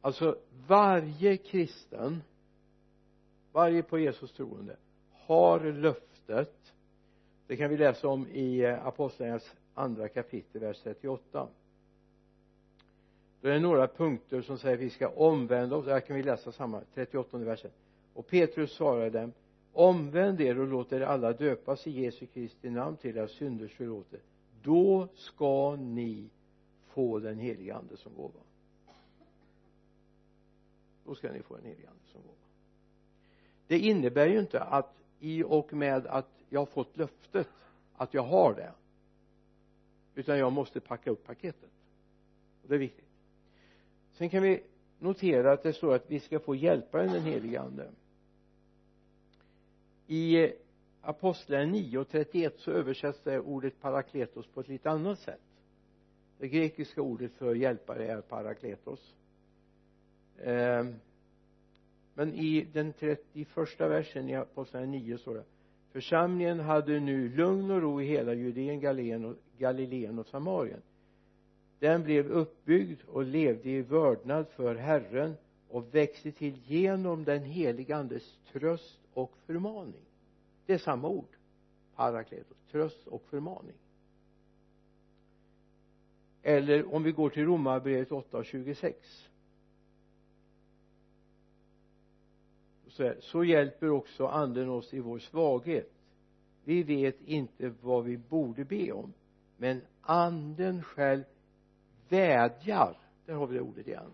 Alltså 0.00 0.38
varje 0.66 1.36
kristen 1.36 2.22
varje 3.52 3.82
på 3.82 3.98
Jesus 3.98 4.32
troende 4.32 4.76
har 5.12 5.60
löftet. 5.60 6.72
Det 7.46 7.56
kan 7.56 7.70
vi 7.70 7.76
läsa 7.76 8.08
om 8.08 8.26
i 8.26 8.66
apostlagärningarnas 8.66 9.54
andra 9.74 10.08
kapitel 10.08 10.60
vers 10.60 10.80
38 10.82 11.48
då 13.40 13.48
är 13.48 13.52
det 13.52 13.60
några 13.60 13.88
punkter 13.88 14.42
som 14.42 14.58
säger 14.58 14.74
att 14.76 14.82
vi 14.82 14.90
ska 14.90 15.08
omvända 15.08 15.76
oss. 15.76 15.86
Här 15.86 16.00
kan 16.00 16.16
vi 16.16 16.22
läsa 16.22 16.52
samma 16.52 16.80
38 16.94 17.38
versen. 17.38 17.70
Och 18.14 18.26
Petrus 18.26 18.72
svarade 18.72 19.20
dem 19.20 19.32
omvänd 19.72 20.40
er 20.40 20.60
och 20.60 20.66
låt 20.66 20.92
er 20.92 21.00
alla 21.00 21.32
döpas 21.32 21.86
i 21.86 21.90
Jesu 21.90 22.26
Kristi 22.26 22.70
namn 22.70 22.96
till 22.96 23.16
era 23.16 23.28
synders 23.28 23.72
förlåtelse. 23.72 24.24
Då 24.62 25.08
ska 25.14 25.76
ni 25.76 26.30
få 26.86 27.18
den 27.18 27.38
helige 27.38 27.74
ande 27.74 27.96
som 27.96 28.14
gåva. 28.14 28.40
Då 31.04 31.14
ska 31.14 31.32
ni 31.32 31.42
få 31.42 31.56
den 31.56 31.64
helige 31.64 31.88
ande 31.88 32.02
som 32.12 32.22
gåva. 32.22 32.34
Det 33.66 33.78
innebär 33.78 34.26
ju 34.26 34.40
inte 34.40 34.60
att 34.60 34.94
i 35.20 35.42
och 35.42 35.72
med 35.72 36.06
att 36.06 36.30
jag 36.48 36.60
har 36.60 36.66
fått 36.66 36.96
löftet 36.96 37.48
att 37.96 38.14
jag 38.14 38.22
har 38.22 38.54
det 38.54 38.72
utan 40.14 40.38
jag 40.38 40.52
måste 40.52 40.80
packa 40.80 41.10
upp 41.10 41.26
paketet. 41.26 41.70
Och 42.62 42.68
det 42.68 42.74
är 42.74 42.78
viktigt 42.78 43.09
sen 44.20 44.30
kan 44.30 44.42
vi 44.42 44.62
notera 44.98 45.52
att 45.52 45.62
det 45.62 45.72
står 45.72 45.94
att 45.94 46.10
vi 46.10 46.20
ska 46.20 46.38
få 46.38 46.54
hjälparen 46.54 47.12
den 47.12 47.22
helige 47.22 47.60
ande. 47.60 47.90
I 50.06 50.52
apostlagärningarna 51.00 51.88
9 51.88 51.98
och 51.98 52.08
31 52.08 52.54
så 52.58 52.70
översätts 52.70 53.20
det 53.22 53.40
ordet 53.40 53.80
parakletos 53.80 54.46
på 54.46 54.60
ett 54.60 54.68
lite 54.68 54.90
annat 54.90 55.18
sätt. 55.18 55.40
Det 56.38 56.48
grekiska 56.48 57.02
ordet 57.02 57.32
för 57.32 57.54
hjälpare 57.54 58.06
är 58.06 58.20
parakletos. 58.20 59.14
Ehm, 60.42 60.94
men 62.14 62.34
i 62.34 62.66
den 62.72 62.92
31 62.92 63.48
versen 63.78 64.28
i 64.28 64.36
apostlagärningarna 64.36 65.04
9 65.04 65.18
står 65.18 65.34
det 65.34 65.44
församlingen 65.92 66.60
hade 66.60 67.00
nu 67.00 67.28
lugn 67.28 67.70
och 67.70 67.82
ro 67.82 68.02
i 68.02 68.04
hela 68.04 68.34
Judeen, 68.34 68.80
Galileen 68.80 69.24
och, 69.24 69.36
Galileen 69.58 70.18
och 70.18 70.26
Samarien 70.26 70.82
den 71.80 72.02
blev 72.02 72.30
uppbyggd 72.30 73.00
och 73.06 73.24
levde 73.24 73.70
i 73.70 73.82
vördnad 73.82 74.48
för 74.48 74.74
Herren 74.74 75.34
och 75.68 75.94
växte 75.94 76.32
till 76.32 76.58
genom 76.66 77.24
den 77.24 77.42
helige 77.44 77.96
andes 77.96 78.38
tröst 78.52 78.98
och 79.14 79.32
förmaning. 79.46 80.04
Det 80.66 80.72
är 80.72 80.78
samma 80.78 81.08
ord. 81.08 81.36
Parakletos, 81.96 82.56
tröst 82.70 83.06
och 83.06 83.22
förmaning. 83.30 83.76
Eller 86.42 86.94
om 86.94 87.02
vi 87.02 87.12
går 87.12 87.30
till 87.30 87.44
romarbrevet 87.44 88.12
8 88.12 88.38
och 88.38 88.46
26 88.46 89.28
så, 92.88 93.02
här, 93.02 93.16
så 93.20 93.44
hjälper 93.44 93.90
också 93.90 94.26
anden 94.26 94.68
oss 94.68 94.94
i 94.94 95.00
vår 95.00 95.18
svaghet. 95.18 95.92
Vi 96.64 96.82
vet 96.82 97.20
inte 97.20 97.72
vad 97.82 98.04
vi 98.04 98.16
borde 98.16 98.64
be 98.64 98.92
om 98.92 99.12
men 99.56 99.80
anden 100.00 100.82
själv 100.82 101.24
vädjar 102.10 102.98
där 103.26 103.34
har 103.34 103.46
vi 103.46 103.54
det 103.54 103.60
ordet 103.60 103.88
igen 103.88 104.12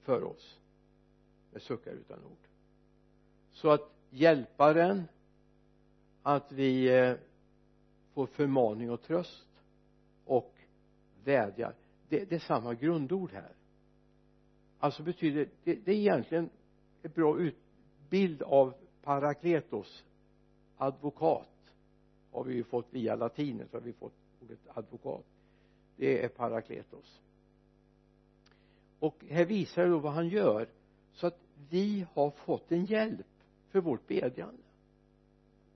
för 0.00 0.24
oss 0.24 0.60
med 1.50 1.62
suckar 1.62 1.92
utan 1.92 2.24
ord. 2.24 2.48
Så 3.50 3.70
att 3.70 3.92
hjälparen 4.10 5.02
att 6.22 6.52
vi 6.52 6.98
eh, 6.98 7.16
får 8.14 8.26
förmaning 8.26 8.90
och 8.90 9.02
tröst 9.02 9.48
och 10.24 10.54
vädjar. 11.24 11.74
Det, 12.08 12.24
det 12.24 12.34
är 12.34 12.40
samma 12.40 12.74
grundord 12.74 13.32
här. 13.32 13.52
Alltså 14.78 15.02
betyder 15.02 15.48
det, 15.64 15.74
det 15.74 15.92
är 15.92 15.96
egentligen 15.96 16.50
en 17.02 17.10
bra 17.10 17.36
bild 18.08 18.42
av 18.42 18.74
parakletos 19.02 20.04
advokat 20.76 21.48
har 22.32 22.44
vi 22.44 22.54
ju 22.54 22.64
fått 22.64 22.86
via 22.90 23.14
latinet 23.14 23.70
så 23.70 23.76
har 23.76 23.82
vi 23.82 23.92
fått 23.92 24.14
ordet 24.42 24.58
advokat. 24.68 25.24
Det 25.96 26.24
är 26.24 26.28
parakletos 26.28 27.20
och 29.02 29.24
här 29.28 29.44
visar 29.44 29.82
det 29.82 29.88
då 29.88 29.98
vad 29.98 30.12
han 30.12 30.28
gör 30.28 30.68
så 31.12 31.26
att 31.26 31.38
vi 31.70 32.06
har 32.12 32.30
fått 32.30 32.72
en 32.72 32.84
hjälp 32.84 33.26
för 33.68 33.80
vårt 33.80 34.06
bedjande. 34.06 34.62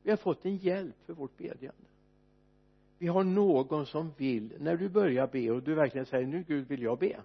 Vi 0.02 0.10
har 0.10 0.16
fått 0.16 0.44
en 0.44 0.56
hjälp 0.56 0.96
för 1.06 1.12
vårt 1.12 1.36
bedjande. 1.36 1.88
Vi 2.98 3.06
har 3.06 3.24
någon 3.24 3.86
som 3.86 4.12
vill 4.16 4.52
när 4.58 4.76
du 4.76 4.88
börjar 4.88 5.26
be 5.26 5.50
och 5.50 5.62
du 5.62 5.74
verkligen 5.74 6.06
säger 6.06 6.26
nu 6.26 6.44
Gud 6.48 6.68
vill 6.68 6.82
jag 6.82 6.98
be. 6.98 7.20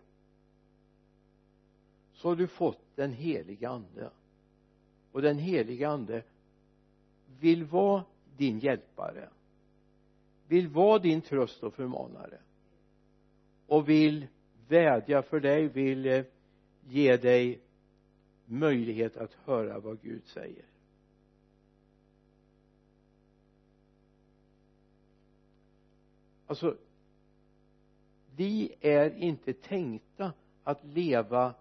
Så 2.14 2.28
har 2.28 2.36
du 2.36 2.48
fått 2.48 2.96
den 2.96 3.12
heliga 3.12 3.70
ande. 3.70 4.10
Och 5.12 5.22
den 5.22 5.38
heliga 5.38 5.90
ande 5.90 6.24
vill 7.40 7.64
vara 7.64 8.04
din 8.38 8.60
hjälpare 8.60 9.30
vill 10.48 10.68
vara 10.68 11.00
din 11.00 11.22
tröst 11.22 11.64
och 11.64 11.74
förmanare 11.74 12.38
och 13.68 13.90
vill 13.90 14.28
vädja 14.72 15.22
för 15.22 15.40
dig 15.40 15.68
vill 15.68 16.06
eh, 16.06 16.24
ge 16.88 17.18
dig 17.18 17.60
möjlighet 18.46 19.18
att 19.18 19.34
höra 19.34 19.80
vad 19.80 20.02
Gud 20.02 20.26
säger. 20.26 20.66
Alltså 26.48 26.78
vi 28.36 28.76
är 28.82 29.18
inte 29.18 29.54
tänkta 29.54 30.34
att 30.64 30.86
leva 30.86 31.54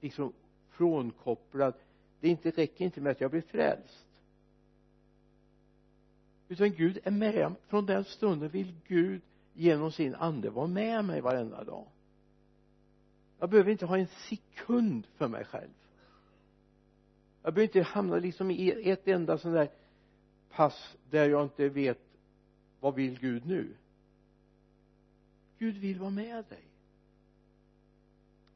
liksom 0.00 0.32
frånkopplad. 0.68 1.74
Det 2.20 2.28
inte 2.28 2.50
räcker 2.50 2.84
inte 2.84 3.00
med 3.00 3.10
att 3.10 3.20
jag 3.20 3.30
blir 3.30 3.40
frälst. 3.40 4.06
Utan 6.48 6.70
Gud 6.72 6.98
är 7.04 7.10
med 7.10 7.54
från 7.66 7.86
den 7.86 8.04
stunden 8.04 8.48
vill 8.48 8.74
Gud 8.86 9.22
genom 9.54 9.92
sin 9.92 10.14
ande 10.14 10.50
vara 10.50 10.66
med 10.66 11.04
mig 11.04 11.20
varenda 11.20 11.64
dag. 11.64 11.86
Jag 13.38 13.50
behöver 13.50 13.70
inte 13.70 13.86
ha 13.86 13.98
en 13.98 14.06
sekund 14.06 15.06
för 15.16 15.28
mig 15.28 15.44
själv. 15.44 15.70
Jag 17.42 17.54
behöver 17.54 17.78
inte 17.78 17.90
hamna 17.90 18.16
liksom 18.16 18.50
i 18.50 18.90
ett 18.90 19.08
enda 19.08 19.38
sånt 19.38 19.54
där 19.54 19.70
pass 20.50 20.96
där 21.10 21.28
jag 21.28 21.42
inte 21.42 21.68
vet 21.68 21.98
vad 22.80 22.94
vill 22.94 23.18
Gud 23.18 23.46
nu? 23.46 23.74
Gud 25.58 25.76
vill 25.76 25.98
vara 25.98 26.10
med 26.10 26.44
dig. 26.48 26.64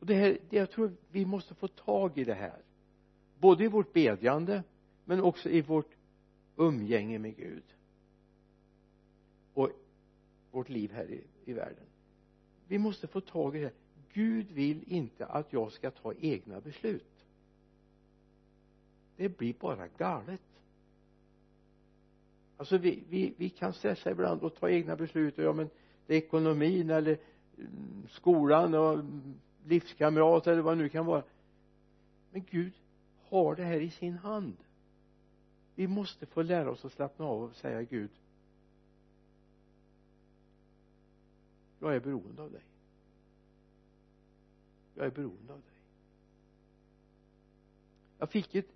Och 0.00 0.06
det 0.06 0.14
här 0.14 0.38
det 0.50 0.56
jag 0.56 0.70
tror 0.70 0.92
vi 1.10 1.26
måste 1.26 1.54
få 1.54 1.68
tag 1.68 2.18
i 2.18 2.24
det 2.24 2.34
här. 2.34 2.62
Både 3.38 3.64
i 3.64 3.68
vårt 3.68 3.92
bedjande 3.92 4.62
men 5.04 5.20
också 5.20 5.48
i 5.48 5.60
vårt 5.60 5.96
umgänge 6.56 7.18
med 7.18 7.36
Gud 7.36 7.62
vårt 10.56 10.68
liv 10.68 10.92
här 10.92 11.10
i, 11.10 11.24
i 11.44 11.52
världen. 11.52 11.84
Vi 12.68 12.78
måste 12.78 13.06
få 13.06 13.20
tag 13.20 13.56
i 13.56 13.60
det 13.60 13.72
Gud 14.12 14.50
vill 14.50 14.92
inte 14.92 15.26
att 15.26 15.52
jag 15.52 15.72
ska 15.72 15.90
ta 15.90 16.14
egna 16.20 16.60
beslut. 16.60 17.26
Det 19.16 19.28
blir 19.28 19.54
bara 19.60 19.88
galet. 19.88 20.40
Alltså 22.56 22.78
vi, 22.78 23.04
vi, 23.08 23.34
vi 23.36 23.48
kan 23.48 23.72
stressa 23.72 24.10
ibland 24.10 24.42
och 24.42 24.54
ta 24.54 24.70
egna 24.70 24.96
beslut 24.96 25.38
och 25.38 25.44
ja 25.44 25.52
men 25.52 25.70
det 26.06 26.14
är 26.14 26.18
ekonomin 26.18 26.90
eller 26.90 27.18
mm, 27.58 28.06
skolan 28.08 28.74
och 28.74 28.92
mm, 28.92 29.34
livskamrat 29.64 30.46
eller 30.46 30.62
vad 30.62 30.76
det 30.76 30.82
nu 30.82 30.88
kan 30.88 31.06
vara. 31.06 31.22
Men 32.30 32.44
Gud 32.50 32.72
har 33.28 33.54
det 33.54 33.64
här 33.64 33.80
i 33.80 33.90
sin 33.90 34.14
hand. 34.14 34.56
Vi 35.74 35.86
måste 35.86 36.26
få 36.26 36.42
lära 36.42 36.70
oss 36.70 36.84
att 36.84 36.92
slappna 36.92 37.24
av 37.24 37.42
och 37.42 37.56
säga 37.56 37.82
Gud 37.82 38.10
jag 41.88 41.96
är 41.96 42.00
beroende 42.00 42.42
av 42.42 42.52
dig. 42.52 42.62
Jag 44.94 45.06
är 45.06 45.10
beroende 45.10 45.52
av 45.52 45.60
dig. 45.60 45.70
Jag 48.18 48.30
fick 48.30 48.54
ett 48.54 48.70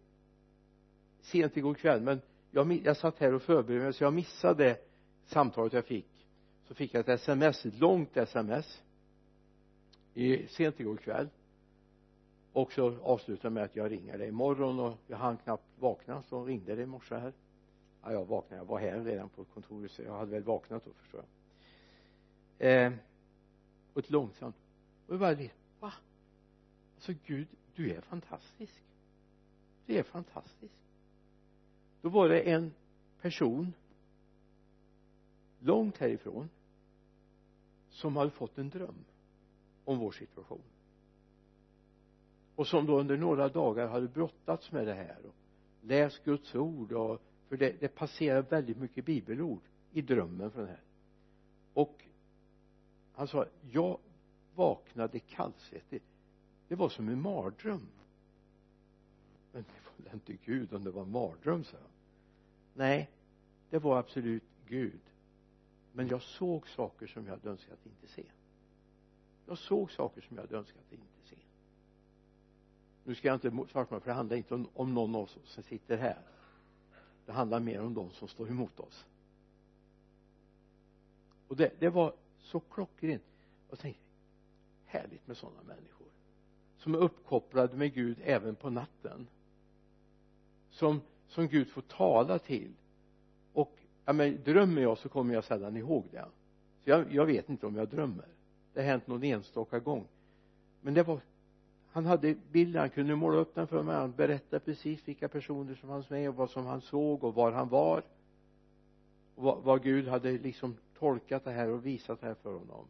sent 1.21 1.57
igår 1.57 1.75
kväll 1.75 2.03
men 2.03 2.21
jag, 2.51 2.73
jag 2.73 2.97
satt 2.97 3.19
här 3.19 3.35
och 3.35 3.43
förberedde 3.43 3.85
mig 3.85 3.93
så 3.93 4.05
jag 4.05 4.13
missade 4.13 4.79
samtalet 5.27 5.73
jag 5.73 5.85
fick. 5.85 6.27
Så 6.69 6.75
fick 6.75 6.95
jag 6.95 7.01
ett 7.01 7.09
sms, 7.09 7.67
ett 7.67 7.79
långt 7.79 8.17
sms 8.17 8.83
i, 10.15 10.47
sent 10.47 10.81
igår 10.81 10.97
kväll. 10.97 11.29
Och 12.53 12.73
så 12.73 12.99
avslutade 13.03 13.55
med 13.55 13.65
att 13.65 13.77
jag 13.77 13.91
ringer 13.91 14.19
dig 14.19 14.29
imorgon 14.29 14.81
och 14.81 14.99
jag 15.07 15.17
hann 15.17 15.37
knappt 15.37 15.79
vakna 15.79 16.23
så 16.23 16.45
ringde 16.45 16.75
det 16.75 16.83
i 16.83 16.87
morse 16.87 17.15
här. 17.15 17.33
Ja 18.03 18.13
jag 18.13 18.25
vaknade, 18.25 18.63
jag 18.63 18.67
var 18.67 18.79
här 18.79 19.05
redan 19.05 19.29
på 19.29 19.45
kontoret 19.45 19.91
så 19.91 20.03
jag 20.03 20.19
hade 20.19 20.31
väl 20.31 20.43
vaknat 20.43 20.85
då 20.85 20.93
förstår 20.93 21.21
jag 21.21 21.40
eh, 22.61 22.93
och 23.93 23.99
ett 23.99 24.11
långsamt. 24.11 24.57
Och 25.07 25.15
jag 25.15 25.21
bara 25.21 25.49
va? 25.81 25.93
Alltså 26.95 27.13
Gud 27.27 27.49
du 27.75 27.91
är 27.91 28.01
fantastisk. 28.01 28.83
Du 29.87 29.97
är 29.97 30.03
fantastisk. 30.03 30.75
Då 32.03 32.09
var 32.09 32.29
det 32.29 32.41
en 32.41 32.73
person 33.21 33.73
långt 35.59 35.99
härifrån 35.99 36.49
som 37.91 38.17
hade 38.17 38.31
fått 38.31 38.59
en 38.59 38.71
dröm 38.71 39.05
om 39.85 39.99
vår 39.99 40.13
situation. 40.13 40.63
Och 42.57 42.67
som 42.67 42.87
då 42.87 43.01
under 43.01 43.17
några 43.17 43.49
dagar 43.49 43.89
hade 43.89 44.09
brottats 44.09 44.73
med 44.73 44.87
det 44.87 44.95
här 44.95 45.19
och 45.27 45.35
läst 45.81 46.25
Guds 46.25 46.55
ord 46.55 46.93
och 46.93 47.23
för 47.49 47.57
det, 47.57 47.81
det 47.81 47.89
passerar 47.89 48.43
väldigt 48.43 48.77
mycket 48.77 49.05
bibelord 49.05 49.63
i 49.93 50.03
drömmen 50.03 50.51
från 50.51 50.63
den 50.63 50.71
här. 50.71 50.83
Och 51.75 52.05
han 53.21 53.29
sa 53.29 53.47
jag 53.71 53.99
vaknade 54.55 55.19
kallsvettig 55.19 56.03
det 56.69 56.75
var 56.75 56.89
som 56.89 57.09
en 57.09 57.21
mardröm. 57.21 57.87
Men 59.53 59.65
det 59.97 60.05
var 60.09 60.15
inte 60.15 60.33
Gud 60.45 60.75
om 60.75 60.85
det 60.85 60.91
var 60.91 61.03
en 61.03 61.11
mardröm 61.11 61.65
sa 61.65 61.77
jag 61.77 61.91
nej 62.75 63.11
det 63.71 63.79
var 63.79 63.99
absolut 63.99 64.43
Gud. 64.67 65.01
Men 65.93 66.09
jag 66.09 66.23
såg 66.23 66.69
saker 66.69 67.07
som 67.07 67.27
jag 67.27 67.31
hade 67.31 67.51
önskat 67.51 67.79
inte 67.87 68.13
se. 68.13 68.25
Jag 69.47 69.59
såg 69.59 69.91
saker 69.91 70.21
som 70.21 70.37
jag 70.37 70.43
hade 70.43 70.57
önskat 70.57 70.93
inte 70.93 71.29
se. 71.31 71.37
Nu 73.05 73.15
ska 73.15 73.29
jag 73.29 73.37
inte 73.37 73.73
svartmåla 73.73 74.01
för 74.01 74.11
det 74.11 74.15
handlar 74.15 74.37
inte 74.37 74.55
om, 74.55 74.69
om 74.75 74.95
någon 74.95 75.15
av 75.15 75.23
oss 75.23 75.39
som 75.45 75.63
sitter 75.63 75.99
här. 75.99 76.19
Det 77.27 77.33
handlar 77.33 77.61
mer 77.61 77.81
om 77.81 77.95
de 77.95 78.11
som 78.11 78.29
står 78.29 78.49
emot 78.49 78.81
oss. 78.81 79.07
Och 81.49 81.57
det, 81.57 81.73
det 81.79 81.89
var 81.89 82.15
så 82.43 82.61
klockrent. 82.61 83.23
Och 83.69 83.79
tänkte 83.79 84.05
härligt 84.87 85.27
med 85.27 85.37
sådana 85.37 85.63
människor. 85.63 86.07
Som 86.77 86.95
är 86.95 86.99
uppkopplade 86.99 87.77
med 87.77 87.95
Gud 87.95 88.19
även 88.25 88.55
på 88.55 88.71
natten. 88.71 89.27
Som, 90.71 91.01
som 91.29 91.49
Gud 91.49 91.69
får 91.69 91.83
tala 91.83 92.39
till. 92.39 92.73
Och 93.53 93.79
ja 94.05 94.13
men 94.13 94.43
drömmer 94.45 94.83
jag 94.83 94.99
så 94.99 95.09
kommer 95.09 95.35
jag 95.35 95.45
sällan 95.45 95.77
ihåg 95.77 96.05
det. 96.11 96.27
Så 96.85 96.91
jag, 96.91 97.13
jag 97.13 97.27
vet 97.27 97.49
inte 97.49 97.67
om 97.67 97.77
jag 97.77 97.89
drömmer. 97.89 98.29
Det 98.73 98.81
har 98.81 98.87
hänt 98.87 99.07
någon 99.07 99.23
enstaka 99.23 99.79
gång. 99.79 100.07
Men 100.81 100.95
det 100.95 101.03
var 101.03 101.21
han 101.93 102.07
hade 102.07 102.35
bilden, 102.53 102.81
han 102.81 102.91
kunde 102.91 103.17
måla 103.17 103.39
upp 103.39 103.55
den 103.55 103.67
för 103.67 103.83
mig. 103.83 103.97
Han 103.97 104.13
berättade 104.13 104.61
precis 104.61 105.09
vilka 105.09 105.29
personer 105.29 105.75
som 105.75 105.89
fanns 105.89 106.11
med 106.11 106.29
och 106.29 106.35
vad 106.35 106.51
som 106.51 106.67
han 106.67 106.81
såg 106.81 107.25
och 107.25 107.35
var 107.35 107.53
han 107.53 107.69
var. 107.69 108.03
Och 109.35 109.43
vad, 109.43 109.63
vad 109.63 109.83
Gud 109.83 110.09
hade 110.09 110.33
liksom 110.33 110.77
tolkat 111.01 111.45
det 111.45 111.51
här 111.51 111.69
och 111.71 111.87
visat 111.87 112.21
det 112.21 112.27
här 112.27 112.35
för 112.35 112.53
honom. 112.53 112.87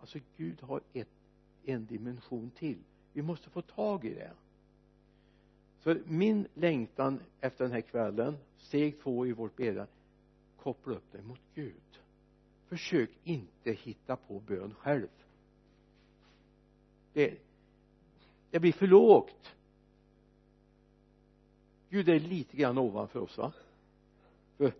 Alltså 0.00 0.18
Gud 0.36 0.62
har 0.62 0.80
ett, 0.92 1.08
en 1.64 1.86
dimension 1.86 2.50
till. 2.50 2.78
Vi 3.12 3.22
måste 3.22 3.50
få 3.50 3.62
tag 3.62 4.04
i 4.04 4.14
det. 4.14 4.32
Så 5.78 5.96
min 6.04 6.48
längtan 6.54 7.20
efter 7.40 7.64
den 7.64 7.72
här 7.72 7.80
kvällen 7.80 8.36
steg 8.58 9.00
två 9.00 9.26
i 9.26 9.32
vårt 9.32 9.56
bedjande 9.56 9.92
koppla 10.56 10.94
upp 10.94 11.12
dig 11.12 11.22
mot 11.22 11.40
Gud. 11.54 12.00
Försök 12.66 13.10
inte 13.24 13.72
hitta 13.72 14.16
på 14.16 14.40
bön 14.40 14.74
själv. 14.74 15.08
Det, 17.12 17.38
det 18.50 18.60
blir 18.60 18.72
för 18.72 18.86
lågt. 18.86 19.56
Gud 21.90 22.08
är 22.08 22.20
lite 22.20 22.56
grann 22.56 22.78
ovanför 22.78 23.20
oss 23.20 23.38
va 23.38 23.52
för 24.56 24.72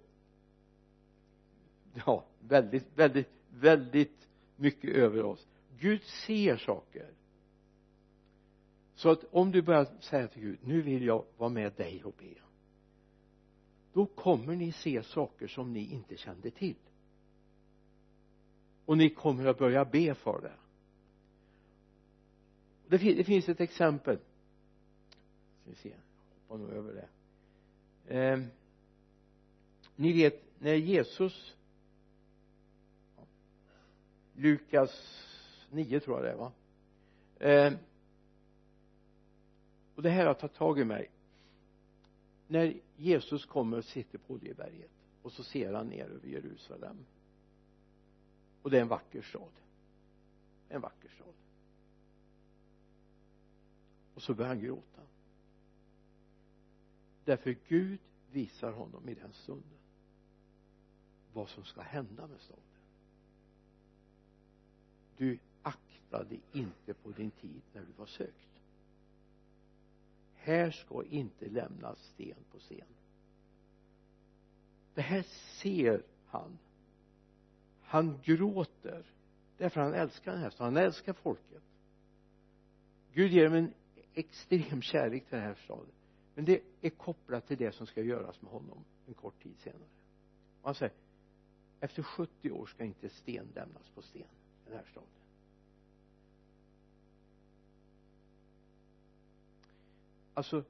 ja 1.94 2.24
väldigt 2.40 2.86
väldigt 2.94 3.28
väldigt 3.50 4.28
mycket 4.56 4.90
över 4.90 5.24
oss. 5.24 5.46
Gud 5.78 6.02
ser 6.02 6.56
saker. 6.56 7.10
Så 8.94 9.10
att 9.10 9.24
om 9.30 9.52
du 9.52 9.62
börjar 9.62 9.86
säga 10.00 10.28
till 10.28 10.42
Gud 10.42 10.58
nu 10.62 10.82
vill 10.82 11.04
jag 11.04 11.24
vara 11.36 11.50
med 11.50 11.72
dig 11.72 12.04
och 12.04 12.14
be. 12.18 12.34
Då 13.92 14.06
kommer 14.06 14.56
ni 14.56 14.72
se 14.72 15.02
saker 15.02 15.46
som 15.46 15.72
ni 15.72 15.92
inte 15.92 16.16
kände 16.16 16.50
till. 16.50 16.76
Och 18.84 18.98
ni 18.98 19.10
kommer 19.10 19.46
att 19.46 19.58
börja 19.58 19.84
be 19.84 20.14
för 20.14 20.40
det. 20.40 20.52
Det, 22.88 22.98
fin 22.98 23.16
det 23.16 23.24
finns 23.24 23.48
ett 23.48 23.60
exempel. 23.60 24.18
Ska 25.62 25.70
vi 25.70 25.76
se 25.76 25.94
hoppar 26.50 26.64
nog 26.64 26.76
över 26.76 26.92
det. 26.92 27.08
Eh, 28.16 28.40
ni 29.96 30.12
vet 30.12 30.42
när 30.58 30.74
Jesus 30.74 31.56
Lukas 34.40 34.90
9 35.70 36.00
tror 36.00 36.16
jag 36.16 36.24
det 36.24 36.30
är 36.30 36.36
va? 36.36 36.52
Eh, 37.38 37.78
och 39.94 40.02
det 40.02 40.10
här 40.10 40.26
har 40.26 40.34
tagit 40.34 40.54
tag 40.56 40.78
i 40.78 40.84
mig. 40.84 41.10
När 42.48 42.80
Jesus 42.96 43.46
kommer 43.46 43.78
och 43.78 43.84
sitter 43.84 44.18
på 44.18 44.34
Oljeberget 44.34 44.90
och 45.22 45.32
så 45.32 45.44
ser 45.44 45.72
han 45.72 45.86
ner 45.86 46.04
över 46.04 46.28
Jerusalem. 46.28 46.96
Och 48.62 48.70
det 48.70 48.76
är 48.76 48.82
en 48.82 48.88
vacker 48.88 49.22
stad. 49.22 49.52
En 50.68 50.80
vacker 50.80 51.08
stad. 51.08 51.34
Och 54.14 54.22
så 54.22 54.34
börjar 54.34 54.48
han 54.48 54.60
gråta. 54.60 55.02
Därför 57.24 57.56
Gud 57.68 58.00
visar 58.32 58.72
honom 58.72 59.08
i 59.08 59.14
den 59.14 59.32
stunden 59.32 59.78
vad 61.32 61.48
som 61.48 61.64
ska 61.64 61.80
hända 61.80 62.26
med 62.26 62.40
staden 62.40 62.69
du 65.20 65.38
aktade 65.62 66.36
inte 66.52 66.94
på 66.94 67.10
din 67.10 67.30
tid 67.30 67.62
när 67.72 67.80
du 67.80 67.92
var 67.96 68.06
sökt. 68.06 68.62
Här 70.34 70.70
ska 70.70 71.04
inte 71.04 71.48
lämnas 71.48 71.98
sten 71.98 72.38
på 72.52 72.58
sten. 72.58 72.86
Det 74.94 75.00
här 75.00 75.22
ser 75.62 76.02
han. 76.26 76.58
Han 77.82 78.20
gråter 78.24 79.04
därför 79.58 79.80
han 79.80 79.94
älskar 79.94 80.32
den 80.32 80.40
här 80.40 80.50
staden. 80.50 80.74
Han 80.76 80.84
älskar 80.84 81.12
folket. 81.12 81.62
Gud 83.12 83.32
ger 83.32 83.44
dem 83.44 83.54
en 83.54 83.72
extrem 84.14 84.82
kärlek 84.82 85.28
till 85.28 85.38
den 85.38 85.46
här 85.46 85.54
staden. 85.54 85.92
Men 86.34 86.44
det 86.44 86.62
är 86.80 86.90
kopplat 86.90 87.46
till 87.46 87.58
det 87.58 87.72
som 87.72 87.86
ska 87.86 88.02
göras 88.02 88.42
med 88.42 88.50
honom 88.50 88.84
en 89.06 89.14
kort 89.14 89.42
tid 89.42 89.58
senare. 89.58 89.88
Och 90.60 90.68
han 90.68 90.74
säger 90.74 90.94
efter 91.80 92.02
70 92.02 92.50
år 92.50 92.66
ska 92.66 92.84
inte 92.84 93.08
sten 93.08 93.48
lämnas 93.54 93.88
på 93.94 94.02
sten 94.02 94.26
den 94.70 94.78
här 94.78 95.00
alltså 100.40 100.64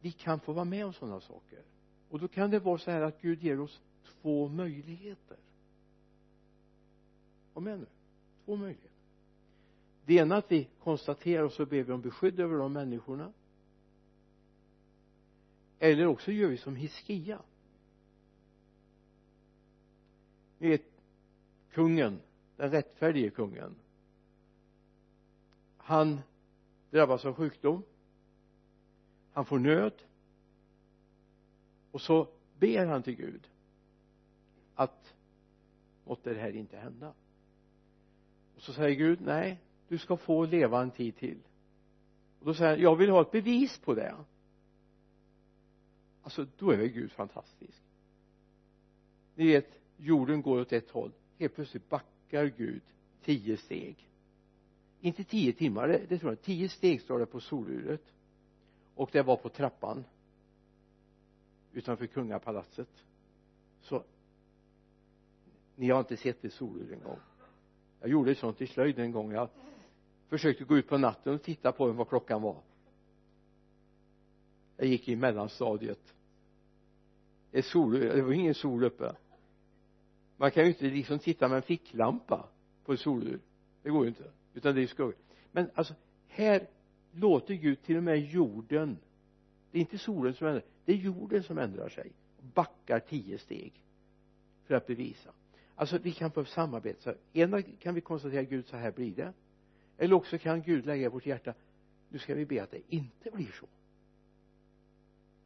vi 0.00 0.12
kan 0.12 0.40
få 0.40 0.52
vara 0.52 0.64
med 0.64 0.86
om 0.86 0.92
sådana 0.92 1.20
saker. 1.20 1.62
Och 2.08 2.18
då 2.18 2.28
kan 2.28 2.50
det 2.50 2.58
vara 2.58 2.78
så 2.78 2.90
här 2.90 3.00
att 3.00 3.22
Gud 3.22 3.42
ger 3.42 3.60
oss 3.60 3.80
två 4.04 4.48
möjligheter. 4.48 5.36
Var 7.54 7.62
med 7.62 7.78
nu. 7.78 7.86
Två 8.44 8.56
möjligheter. 8.56 8.90
Det 10.04 10.14
ena 10.14 10.36
att 10.36 10.52
vi 10.52 10.68
konstaterar 10.82 11.42
och 11.42 11.52
så 11.52 11.66
ber 11.66 11.82
vi 11.82 11.92
om 11.92 12.00
beskydd 12.00 12.40
över 12.40 12.58
de 12.58 12.72
människorna. 12.72 13.32
Eller 15.78 16.06
också 16.06 16.32
gör 16.32 16.48
vi 16.48 16.56
som 16.56 16.76
Hiskia. 16.76 17.42
Ni 20.58 20.68
vet 20.68 20.84
kungen 21.70 22.20
den 22.56 22.70
rättfärdige 22.70 23.30
kungen. 23.30 23.74
Han 25.76 26.20
drabbas 26.90 27.24
av 27.24 27.34
sjukdom. 27.34 27.82
Han 29.32 29.44
får 29.44 29.58
nöd. 29.58 29.92
Och 31.90 32.00
så 32.00 32.28
ber 32.58 32.86
han 32.86 33.02
till 33.02 33.16
Gud 33.16 33.48
att 34.74 35.14
måtte 36.04 36.34
det 36.34 36.40
här 36.40 36.56
inte 36.56 36.76
hända. 36.76 37.14
Och 38.56 38.62
så 38.62 38.72
säger 38.72 38.96
Gud 38.96 39.20
nej 39.20 39.60
du 39.88 39.98
ska 39.98 40.16
få 40.16 40.44
leva 40.44 40.82
en 40.82 40.90
tid 40.90 41.16
till. 41.16 41.38
Och 42.38 42.46
då 42.46 42.54
säger 42.54 42.70
han 42.70 42.80
jag 42.80 42.96
vill 42.96 43.10
ha 43.10 43.22
ett 43.22 43.30
bevis 43.30 43.78
på 43.78 43.94
det. 43.94 44.14
Alltså 46.22 46.46
då 46.58 46.70
är 46.70 46.76
väl 46.76 46.88
Gud 46.88 47.12
fantastisk. 47.12 47.82
Ni 49.34 49.46
vet 49.46 49.80
jorden 49.96 50.42
går 50.42 50.60
åt 50.60 50.72
ett 50.72 50.90
håll. 50.90 51.12
Helt 51.38 51.54
plötsligt 51.54 51.88
backar 51.88 52.15
Gud 52.30 52.82
tio 53.26 53.56
steg. 53.56 54.08
Inte 55.00 55.24
tio 55.24 55.52
timmar 55.52 55.88
det, 55.88 56.06
det 56.08 56.18
tror 56.18 56.32
jag. 56.32 56.42
Tio 56.42 56.68
steg 56.68 57.00
står 57.00 57.18
det 57.18 57.26
på 57.26 57.40
soluret. 57.40 58.02
Och 58.94 59.10
det 59.12 59.22
var 59.22 59.36
på 59.36 59.48
trappan. 59.48 60.04
Utanför 61.72 62.06
kungapalatset. 62.06 62.88
Så 63.82 64.04
ni 65.76 65.90
har 65.90 65.98
inte 65.98 66.16
sett 66.16 66.44
ett 66.44 66.52
solur 66.52 66.92
en 66.92 67.00
gång. 67.00 67.18
Jag 68.00 68.10
gjorde 68.10 68.30
ett 68.30 68.38
sånt 68.38 68.60
i 68.60 68.66
slöjd 68.66 68.98
en 68.98 69.12
gång. 69.12 69.32
Jag 69.32 69.48
försökte 70.28 70.64
gå 70.64 70.78
ut 70.78 70.88
på 70.88 70.98
natten 70.98 71.34
och 71.34 71.42
titta 71.42 71.72
på 71.72 71.92
vad 71.92 72.08
klockan 72.08 72.42
var. 72.42 72.56
Jag 74.76 74.86
gick 74.86 75.08
i 75.08 75.16
mellanstadiet. 75.16 76.14
Ett 77.52 77.64
sol, 77.64 77.92
det 77.92 78.22
var 78.22 78.32
ingen 78.32 78.54
sol 78.54 78.84
uppe 78.84 79.16
man 80.36 80.50
kan 80.50 80.62
ju 80.62 80.68
inte 80.68 80.84
liksom 80.84 81.18
titta 81.18 81.48
med 81.48 81.56
en 81.56 81.62
ficklampa 81.62 82.48
på 82.84 82.92
ett 82.92 83.00
solur. 83.00 83.40
Det 83.82 83.90
går 83.90 84.04
ju 84.04 84.08
inte. 84.08 84.30
Utan 84.54 84.74
det 84.74 84.82
är 84.82 84.86
skugga 84.86 85.16
men 85.56 85.70
alltså 85.74 85.94
här 86.28 86.66
låter 87.12 87.54
Gud 87.54 87.82
till 87.82 87.96
och 87.96 88.02
med 88.02 88.20
jorden. 88.20 88.98
Det 89.70 89.78
är 89.78 89.80
inte 89.80 89.98
solen 89.98 90.34
som 90.34 90.46
ändrar. 90.46 90.62
Det 90.84 90.92
är 90.92 90.96
jorden 90.96 91.42
som 91.42 91.58
ändrar 91.58 91.88
sig. 91.88 92.12
Backar 92.54 93.00
tio 93.00 93.38
steg 93.38 93.72
för 94.64 94.74
att 94.74 94.86
bevisa. 94.86 95.30
Alltså 95.74 95.98
vi 95.98 96.12
kan 96.12 96.30
få 96.30 96.44
samarbete. 96.44 97.02
Så 97.02 97.14
ena 97.32 97.62
kan 97.62 97.94
vi 97.94 98.00
konstatera 98.00 98.42
Gud 98.42 98.66
så 98.66 98.76
här 98.76 98.92
blir 98.92 99.14
det. 99.14 99.32
Eller 99.98 100.16
också 100.16 100.38
kan 100.38 100.62
Gud 100.62 100.86
lägga 100.86 101.06
i 101.06 101.08
vårt 101.08 101.26
hjärta. 101.26 101.54
Nu 102.08 102.18
ska 102.18 102.34
vi 102.34 102.46
be 102.46 102.62
att 102.62 102.70
det 102.70 102.80
inte 102.88 103.30
blir 103.30 103.52
så. 103.60 103.66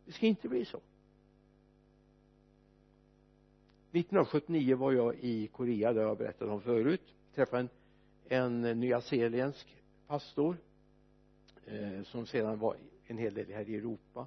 Det 0.05 0.12
ska 0.12 0.26
inte 0.26 0.48
bli 0.48 0.64
så. 0.64 0.81
1979 3.92 4.76
var 4.76 4.92
jag 4.92 5.14
i 5.14 5.46
Korea 5.46 5.92
det 5.92 6.00
har 6.00 6.09
jag 6.09 6.18
berättat 6.18 6.48
om 6.48 6.61
förut. 6.61 7.14
Träffade 7.35 7.68
en, 8.29 8.64
en 8.64 8.81
nyzeeländsk 8.81 9.76
pastor 10.07 10.57
eh, 11.66 12.03
som 12.03 12.26
sedan 12.26 12.59
var 12.59 12.76
en 13.07 13.18
hel 13.18 13.35
del 13.35 13.53
här 13.53 13.68
i 13.68 13.76
Europa. 13.76 14.26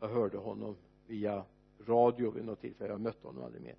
Jag 0.00 0.08
hörde 0.08 0.38
honom 0.38 0.76
via 1.06 1.44
radio 1.86 2.30
vid 2.30 2.44
något 2.44 2.60
tillfälle. 2.60 2.90
Jag 2.90 3.00
mötte 3.00 3.26
honom 3.26 3.44
aldrig 3.44 3.62
mer. 3.62 3.76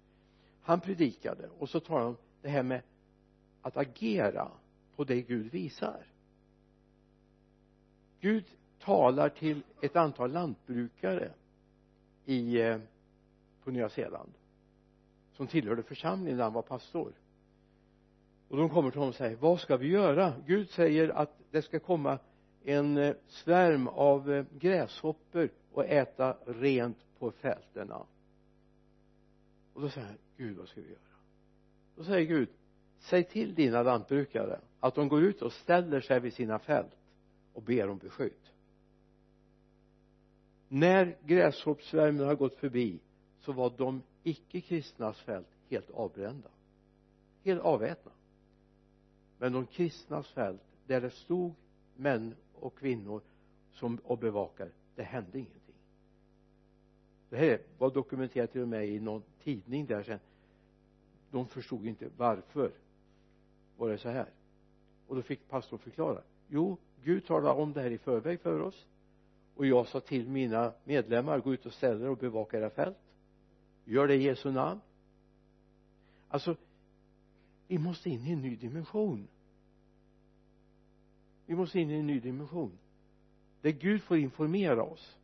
Han 0.61 0.79
predikade 0.79 1.49
och 1.59 1.69
så 1.69 1.79
talade 1.79 2.03
han 2.05 2.09
om 2.09 2.17
det 2.41 2.49
här 2.49 2.63
med 2.63 2.81
att 3.61 3.77
agera 3.77 4.51
på 4.95 5.03
det 5.03 5.21
Gud 5.21 5.51
visar. 5.51 6.07
Gud 8.19 8.45
talar 8.79 9.29
till 9.29 9.63
ett 9.81 9.95
antal 9.95 10.31
lantbrukare 10.31 11.31
i 12.25 12.61
eh, 12.61 12.79
på 13.63 13.71
Nya 13.71 13.89
Zeeland 13.89 14.33
som 15.37 15.47
tillhörde 15.47 15.83
församlingen 15.83 16.37
när 16.37 16.43
han 16.43 16.53
var 16.53 16.61
pastor. 16.61 17.13
Och 18.49 18.57
de 18.57 18.69
kommer 18.69 18.91
till 18.91 18.99
honom 18.99 19.09
och 19.09 19.15
säger 19.15 19.35
vad 19.35 19.59
ska 19.59 19.77
vi 19.77 19.87
göra? 19.87 20.33
Gud 20.45 20.69
säger 20.69 21.09
att 21.09 21.37
det 21.51 21.61
ska 21.61 21.79
komma 21.79 22.19
en 22.63 22.97
eh, 22.97 23.15
svärm 23.27 23.87
av 23.87 24.33
eh, 24.33 24.45
gräshoppor 24.59 25.49
och 25.71 25.85
äta 25.85 26.37
rent 26.45 26.97
på 27.19 27.31
fälterna 27.31 28.05
och 29.77 29.83
då 29.83 29.89
säger 29.89 30.07
han 30.07 30.17
Gud 30.37 30.57
vad 30.57 30.67
ska 30.67 30.81
vi 30.81 30.87
göra? 30.87 30.99
Då 31.95 32.03
säger 32.03 32.27
Gud 32.27 32.49
säg 32.99 33.23
till 33.23 33.55
dina 33.55 33.83
lantbrukare 33.83 34.59
att 34.79 34.95
de 34.95 35.07
går 35.07 35.23
ut 35.23 35.41
och 35.41 35.53
ställer 35.53 36.01
sig 36.01 36.19
vid 36.19 36.33
sina 36.33 36.59
fält 36.59 36.97
och 37.53 37.61
ber 37.61 37.89
om 37.89 37.97
beskydd. 37.97 38.49
När 40.67 41.17
gräshoppsvärmen 41.25 42.27
har 42.27 42.35
gått 42.35 42.55
förbi 42.55 42.99
så 43.39 43.51
var 43.51 43.73
de 43.77 44.01
icke-kristnas 44.27 45.21
fält 45.21 45.47
helt 45.69 45.91
avbrända 45.91 46.49
helt 47.43 47.61
avätna 47.61 48.11
men 49.37 49.53
de 49.53 49.65
kristnas 49.65 50.27
fält 50.27 50.61
där 50.87 51.01
det 51.01 51.09
stod 51.09 51.53
män 51.95 52.35
och 52.53 52.77
kvinnor 52.77 53.21
som 53.71 53.97
och 54.03 54.17
bevakar 54.17 54.69
det 54.95 55.03
hände 55.03 55.39
ingenting. 55.39 55.75
Det 57.29 57.37
här 57.37 57.61
var 57.77 57.91
dokumenterat 57.91 58.51
till 58.51 58.61
och 58.61 58.67
med 58.67 58.87
i 58.89 58.99
någon 58.99 59.23
tidning 59.43 59.85
där 59.85 60.03
sen. 60.03 60.19
De 61.31 61.47
förstod 61.47 61.85
inte 61.85 62.09
varför 62.17 62.71
var 63.77 63.89
det 63.89 63.97
så 63.97 64.09
här. 64.09 64.29
Och 65.07 65.15
då 65.15 65.21
fick 65.21 65.49
pastorn 65.49 65.79
förklara. 65.79 66.21
Jo 66.47 66.77
Gud 67.03 67.25
talade 67.25 67.61
om 67.61 67.73
det 67.73 67.81
här 67.81 67.91
i 67.91 67.97
förväg 67.97 68.41
för 68.41 68.59
oss. 68.59 68.85
Och 69.55 69.65
jag 69.65 69.87
sa 69.87 69.99
till 69.99 70.29
mina 70.29 70.73
medlemmar 70.83 71.39
gå 71.39 71.53
ut 71.53 71.65
och 71.65 71.73
ställa 71.73 72.05
er 72.05 72.09
och 72.09 72.17
bevaka 72.17 72.57
era 72.57 72.69
fält 72.69 72.97
gör 73.87 74.07
det 74.07 74.15
i 74.15 74.23
Jesu 74.23 74.51
namn. 74.51 74.81
Alltså 76.29 76.55
vi 77.67 77.77
måste 77.77 78.09
in 78.09 78.25
i 78.25 78.31
en 78.31 78.41
ny 78.41 78.55
dimension. 78.55 79.27
Vi 81.45 81.55
måste 81.55 81.79
in 81.79 81.91
i 81.91 81.93
en 81.93 82.07
ny 82.07 82.19
dimension. 82.19 82.77
Där 83.61 83.71
Gud 83.71 84.01
får 84.01 84.17
informera 84.17 84.83
oss. 84.83 85.17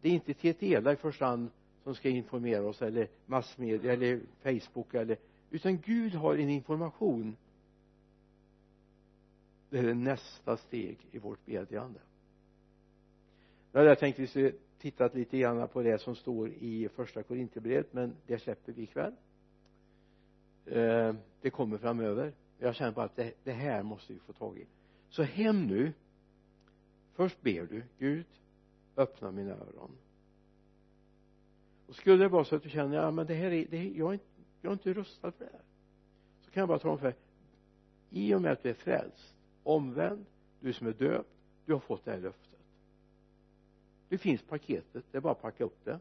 Det 0.00 0.08
är 0.08 0.12
inte 0.12 0.34
TTELA 0.34 0.92
i 0.92 0.96
första 0.96 1.26
hand 1.26 1.50
som 1.84 1.94
ska 1.94 2.08
informera 2.08 2.68
oss 2.68 2.82
eller 2.82 3.08
massmedia 3.26 3.92
eller 3.92 4.20
Facebook 4.42 4.94
eller 4.94 5.16
utan 5.50 5.78
Gud 5.78 6.14
har 6.14 6.36
en 6.36 6.50
information. 6.50 7.36
Det 9.70 9.78
är 9.78 9.94
nästa 9.94 10.56
steg 10.56 10.98
i 11.12 11.18
vårt 11.18 11.46
bedjande. 11.46 12.00
Nu 13.72 13.78
hade 13.78 13.88
jag 13.88 13.98
tänkt 13.98 14.16
att 14.16 14.20
vi 14.20 14.26
skulle 14.26 14.52
tittat 14.78 15.14
lite 15.14 15.38
grann 15.38 15.68
på 15.68 15.82
det 15.82 15.98
som 15.98 16.16
står 16.16 16.48
i 16.48 16.88
första 16.88 17.22
Korinthierbrevet 17.22 17.92
men 17.92 18.16
det 18.26 18.38
släpper 18.38 18.72
vi 18.72 18.82
ikväll. 18.82 19.12
Eh, 20.66 21.14
det 21.40 21.50
kommer 21.50 21.78
framöver. 21.78 22.32
Jag 22.58 22.74
känner 22.74 22.92
bara 22.92 23.06
att 23.06 23.16
det, 23.16 23.32
det 23.44 23.52
här 23.52 23.82
måste 23.82 24.12
vi 24.12 24.18
få 24.18 24.32
tag 24.32 24.58
i. 24.58 24.66
Så 25.08 25.22
hem 25.22 25.66
nu. 25.66 25.92
Först 27.12 27.42
ber 27.42 27.66
du 27.66 27.82
Gud 27.98 28.26
öppna 28.96 29.30
mina 29.30 29.52
öron. 29.52 29.90
Och 31.86 31.94
skulle 31.94 32.16
det 32.16 32.28
vara 32.28 32.44
så 32.44 32.56
att 32.56 32.62
du 32.62 32.68
känner 32.68 32.96
ja 32.96 33.10
men 33.10 33.26
det 33.26 33.34
här 33.34 33.50
är, 33.50 33.66
det 33.70 33.76
här, 33.76 33.92
jag, 33.94 34.08
är 34.08 34.12
inte, 34.12 34.24
jag 34.60 34.70
är 34.70 34.72
inte 34.72 34.92
rustad 34.92 35.32
för 35.32 35.44
det 35.44 35.50
här. 35.52 35.62
Så 36.40 36.50
kan 36.50 36.60
jag 36.60 36.68
bara 36.68 36.78
tala 36.78 36.92
om 36.92 36.98
för 36.98 37.06
dig 37.06 37.16
i 38.10 38.34
och 38.34 38.42
med 38.42 38.52
att 38.52 38.62
du 38.62 38.70
är 38.70 38.74
frälst 38.74 39.34
omvänd 39.62 40.26
du 40.60 40.72
som 40.72 40.86
är 40.86 40.92
döpt 40.92 41.28
du 41.66 41.72
har 41.72 41.80
fått 41.80 42.04
det 42.04 42.10
här 42.10 42.18
löftet 42.18 42.53
det 44.14 44.18
finns 44.18 44.42
paketet 44.42 45.04
det 45.10 45.16
är 45.16 45.20
bara 45.20 45.32
att 45.32 45.42
packa 45.42 45.64
upp 45.64 45.84
det. 45.84 46.00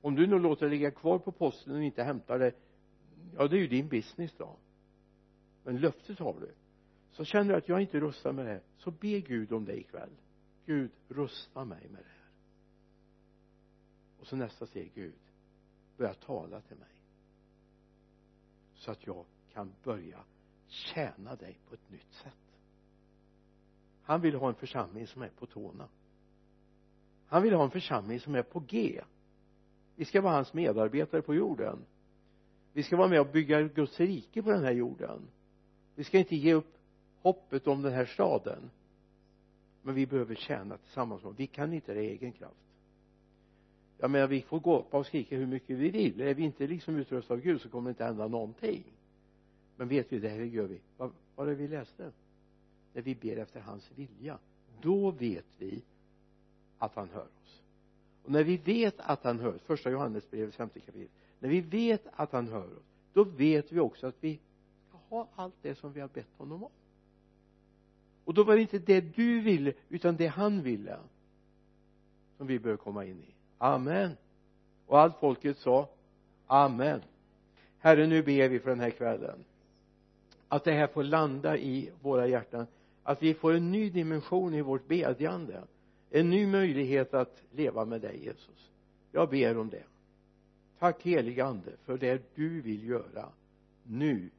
Om 0.00 0.14
du 0.14 0.26
nu 0.26 0.38
låter 0.38 0.66
det 0.66 0.70
ligga 0.70 0.90
kvar 0.90 1.18
på 1.18 1.32
posten 1.32 1.74
och 1.74 1.82
inte 1.82 2.02
hämtar 2.02 2.38
det 2.38 2.52
ja 3.36 3.48
det 3.48 3.56
är 3.56 3.60
ju 3.60 3.66
din 3.66 3.88
business 3.88 4.34
då. 4.36 4.56
Men 5.64 5.76
löftet 5.80 6.18
har 6.18 6.40
du. 6.40 6.54
Så 7.12 7.24
känner 7.24 7.52
du 7.52 7.56
att 7.56 7.68
jag 7.68 7.80
inte 7.80 8.00
rustar 8.00 8.32
med 8.32 8.46
det 8.46 8.50
här 8.50 8.62
så 8.76 8.90
be 8.90 9.20
Gud 9.20 9.52
om 9.52 9.64
det 9.64 9.78
ikväll. 9.78 10.10
Gud 10.66 10.90
rusta 11.08 11.64
mig 11.64 11.88
med 11.88 12.02
det 12.02 12.08
här. 12.08 12.30
Och 14.20 14.26
så 14.26 14.36
nästa 14.36 14.66
steg 14.66 14.92
Gud 14.94 15.18
börja 15.96 16.14
tala 16.14 16.60
till 16.60 16.76
mig. 16.76 17.02
Så 18.74 18.90
att 18.90 19.06
jag 19.06 19.24
kan 19.52 19.72
börja 19.84 20.24
tjäna 20.66 21.36
dig 21.36 21.58
på 21.68 21.74
ett 21.74 21.90
nytt 21.90 22.12
sätt. 22.12 22.60
Han 24.02 24.20
vill 24.20 24.34
ha 24.34 24.48
en 24.48 24.54
församling 24.54 25.06
som 25.06 25.22
är 25.22 25.28
på 25.28 25.46
tårna 25.46 25.88
han 27.28 27.42
vill 27.42 27.54
ha 27.54 27.64
en 27.64 27.70
församling 27.70 28.20
som 28.20 28.34
är 28.34 28.42
på 28.42 28.60
G. 28.60 29.00
Vi 29.96 30.04
ska 30.04 30.20
vara 30.20 30.34
hans 30.34 30.54
medarbetare 30.54 31.22
på 31.22 31.34
jorden. 31.34 31.78
Vi 32.72 32.82
ska 32.82 32.96
vara 32.96 33.08
med 33.08 33.20
och 33.20 33.26
bygga 33.26 33.62
Guds 33.62 34.00
rike 34.00 34.42
på 34.42 34.50
den 34.50 34.64
här 34.64 34.72
jorden. 34.72 35.20
Vi 35.94 36.04
ska 36.04 36.18
inte 36.18 36.36
ge 36.36 36.54
upp 36.54 36.78
hoppet 37.22 37.66
om 37.66 37.82
den 37.82 37.92
här 37.92 38.04
staden. 38.04 38.70
Men 39.82 39.94
vi 39.94 40.06
behöver 40.06 40.34
tjäna 40.34 40.76
tillsammans 40.76 41.22
med 41.22 41.34
vi 41.36 41.46
kan 41.46 41.72
inte 41.72 41.94
det 41.94 42.02
i 42.02 42.10
egen 42.10 42.32
kraft. 42.32 42.54
Jag 43.98 44.10
menar 44.10 44.26
vi 44.26 44.42
får 44.42 44.60
gå 44.60 44.78
upp 44.78 44.94
och 44.94 45.06
skrika 45.06 45.36
hur 45.36 45.46
mycket 45.46 45.78
vi 45.78 45.90
vill. 45.90 46.20
Är 46.20 46.34
vi 46.34 46.42
inte 46.42 46.66
liksom 46.66 46.96
utrustade 46.96 47.38
av 47.38 47.44
Gud 47.44 47.60
så 47.60 47.68
kommer 47.68 47.90
det 47.90 47.90
inte 47.90 48.04
hända 48.04 48.28
någonting. 48.28 48.84
Men 49.76 49.88
vet 49.88 50.12
vi 50.12 50.18
det 50.18 50.28
här 50.28 50.38
gör 50.38 50.66
vi. 50.66 50.80
Vad 50.96 51.12
var 51.34 51.46
det 51.46 51.54
vi 51.54 51.68
läste? 51.68 52.12
När 52.92 53.02
vi 53.02 53.14
ber 53.14 53.36
efter 53.36 53.60
hans 53.60 53.90
vilja. 53.94 54.38
Då 54.82 55.10
vet 55.10 55.46
vi 55.58 55.82
att 56.78 56.94
han 56.94 57.08
hör 57.12 57.22
oss. 57.42 57.62
Och 58.24 58.30
när 58.30 58.44
vi 58.44 58.56
vet 58.56 58.94
att 59.00 59.24
han 59.24 59.40
hör 59.40 59.54
oss 59.54 59.62
första 59.62 59.90
Johannesbrevet 59.90 60.54
femte 60.54 60.80
kapitel 60.80 61.08
när 61.38 61.48
vi 61.48 61.60
vet 61.60 62.06
att 62.12 62.32
han 62.32 62.48
hör 62.48 62.64
oss 62.64 62.84
då 63.12 63.24
vet 63.24 63.72
vi 63.72 63.80
också 63.80 64.06
att 64.06 64.16
vi 64.20 64.38
ska 64.88 64.98
ha 65.08 65.28
allt 65.34 65.54
det 65.62 65.74
som 65.74 65.92
vi 65.92 66.00
har 66.00 66.08
bett 66.08 66.28
honom 66.36 66.62
om. 66.62 66.70
Och 68.24 68.34
då 68.34 68.44
var 68.44 68.54
det 68.54 68.60
inte 68.60 68.78
det 68.78 69.00
du 69.00 69.40
ville 69.40 69.72
utan 69.88 70.16
det 70.16 70.26
han 70.26 70.62
ville 70.62 70.98
som 72.36 72.46
vi 72.46 72.58
bör 72.58 72.76
komma 72.76 73.04
in 73.04 73.22
i. 73.28 73.34
Amen. 73.58 74.16
Och 74.86 74.98
allt 74.98 75.16
folket 75.20 75.58
sa 75.58 75.88
amen. 76.46 77.00
Herre 77.78 78.06
nu 78.06 78.22
ber 78.22 78.48
vi 78.48 78.58
för 78.58 78.70
den 78.70 78.80
här 78.80 78.90
kvällen 78.90 79.44
att 80.48 80.64
det 80.64 80.72
här 80.72 80.86
får 80.86 81.02
landa 81.02 81.56
i 81.56 81.90
våra 82.02 82.26
hjärtan 82.26 82.66
att 83.02 83.22
vi 83.22 83.34
får 83.34 83.52
en 83.52 83.72
ny 83.72 83.90
dimension 83.90 84.54
i 84.54 84.62
vårt 84.62 84.88
bedjande 84.88 85.62
en 86.10 86.30
ny 86.30 86.46
möjlighet 86.46 87.14
att 87.14 87.42
leva 87.50 87.84
med 87.84 88.00
dig 88.00 88.24
Jesus. 88.24 88.70
Jag 89.12 89.30
ber 89.30 89.58
om 89.58 89.68
det. 89.68 89.84
Tack 90.78 91.02
helige 91.02 91.44
ande 91.44 91.76
för 91.84 91.98
det 91.98 92.34
du 92.34 92.60
vill 92.60 92.88
göra 92.88 93.32
nu 93.82 94.30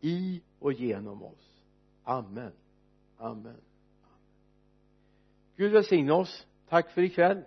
i 0.00 0.42
och 0.58 0.72
genom 0.72 1.22
oss. 1.22 1.62
Amen. 2.04 2.52
Amen. 3.16 3.56
Gud 5.56 5.72
välsigne 5.72 6.12
oss. 6.12 6.46
Tack 6.68 6.90
för 6.90 7.02
ikväll. 7.02 7.44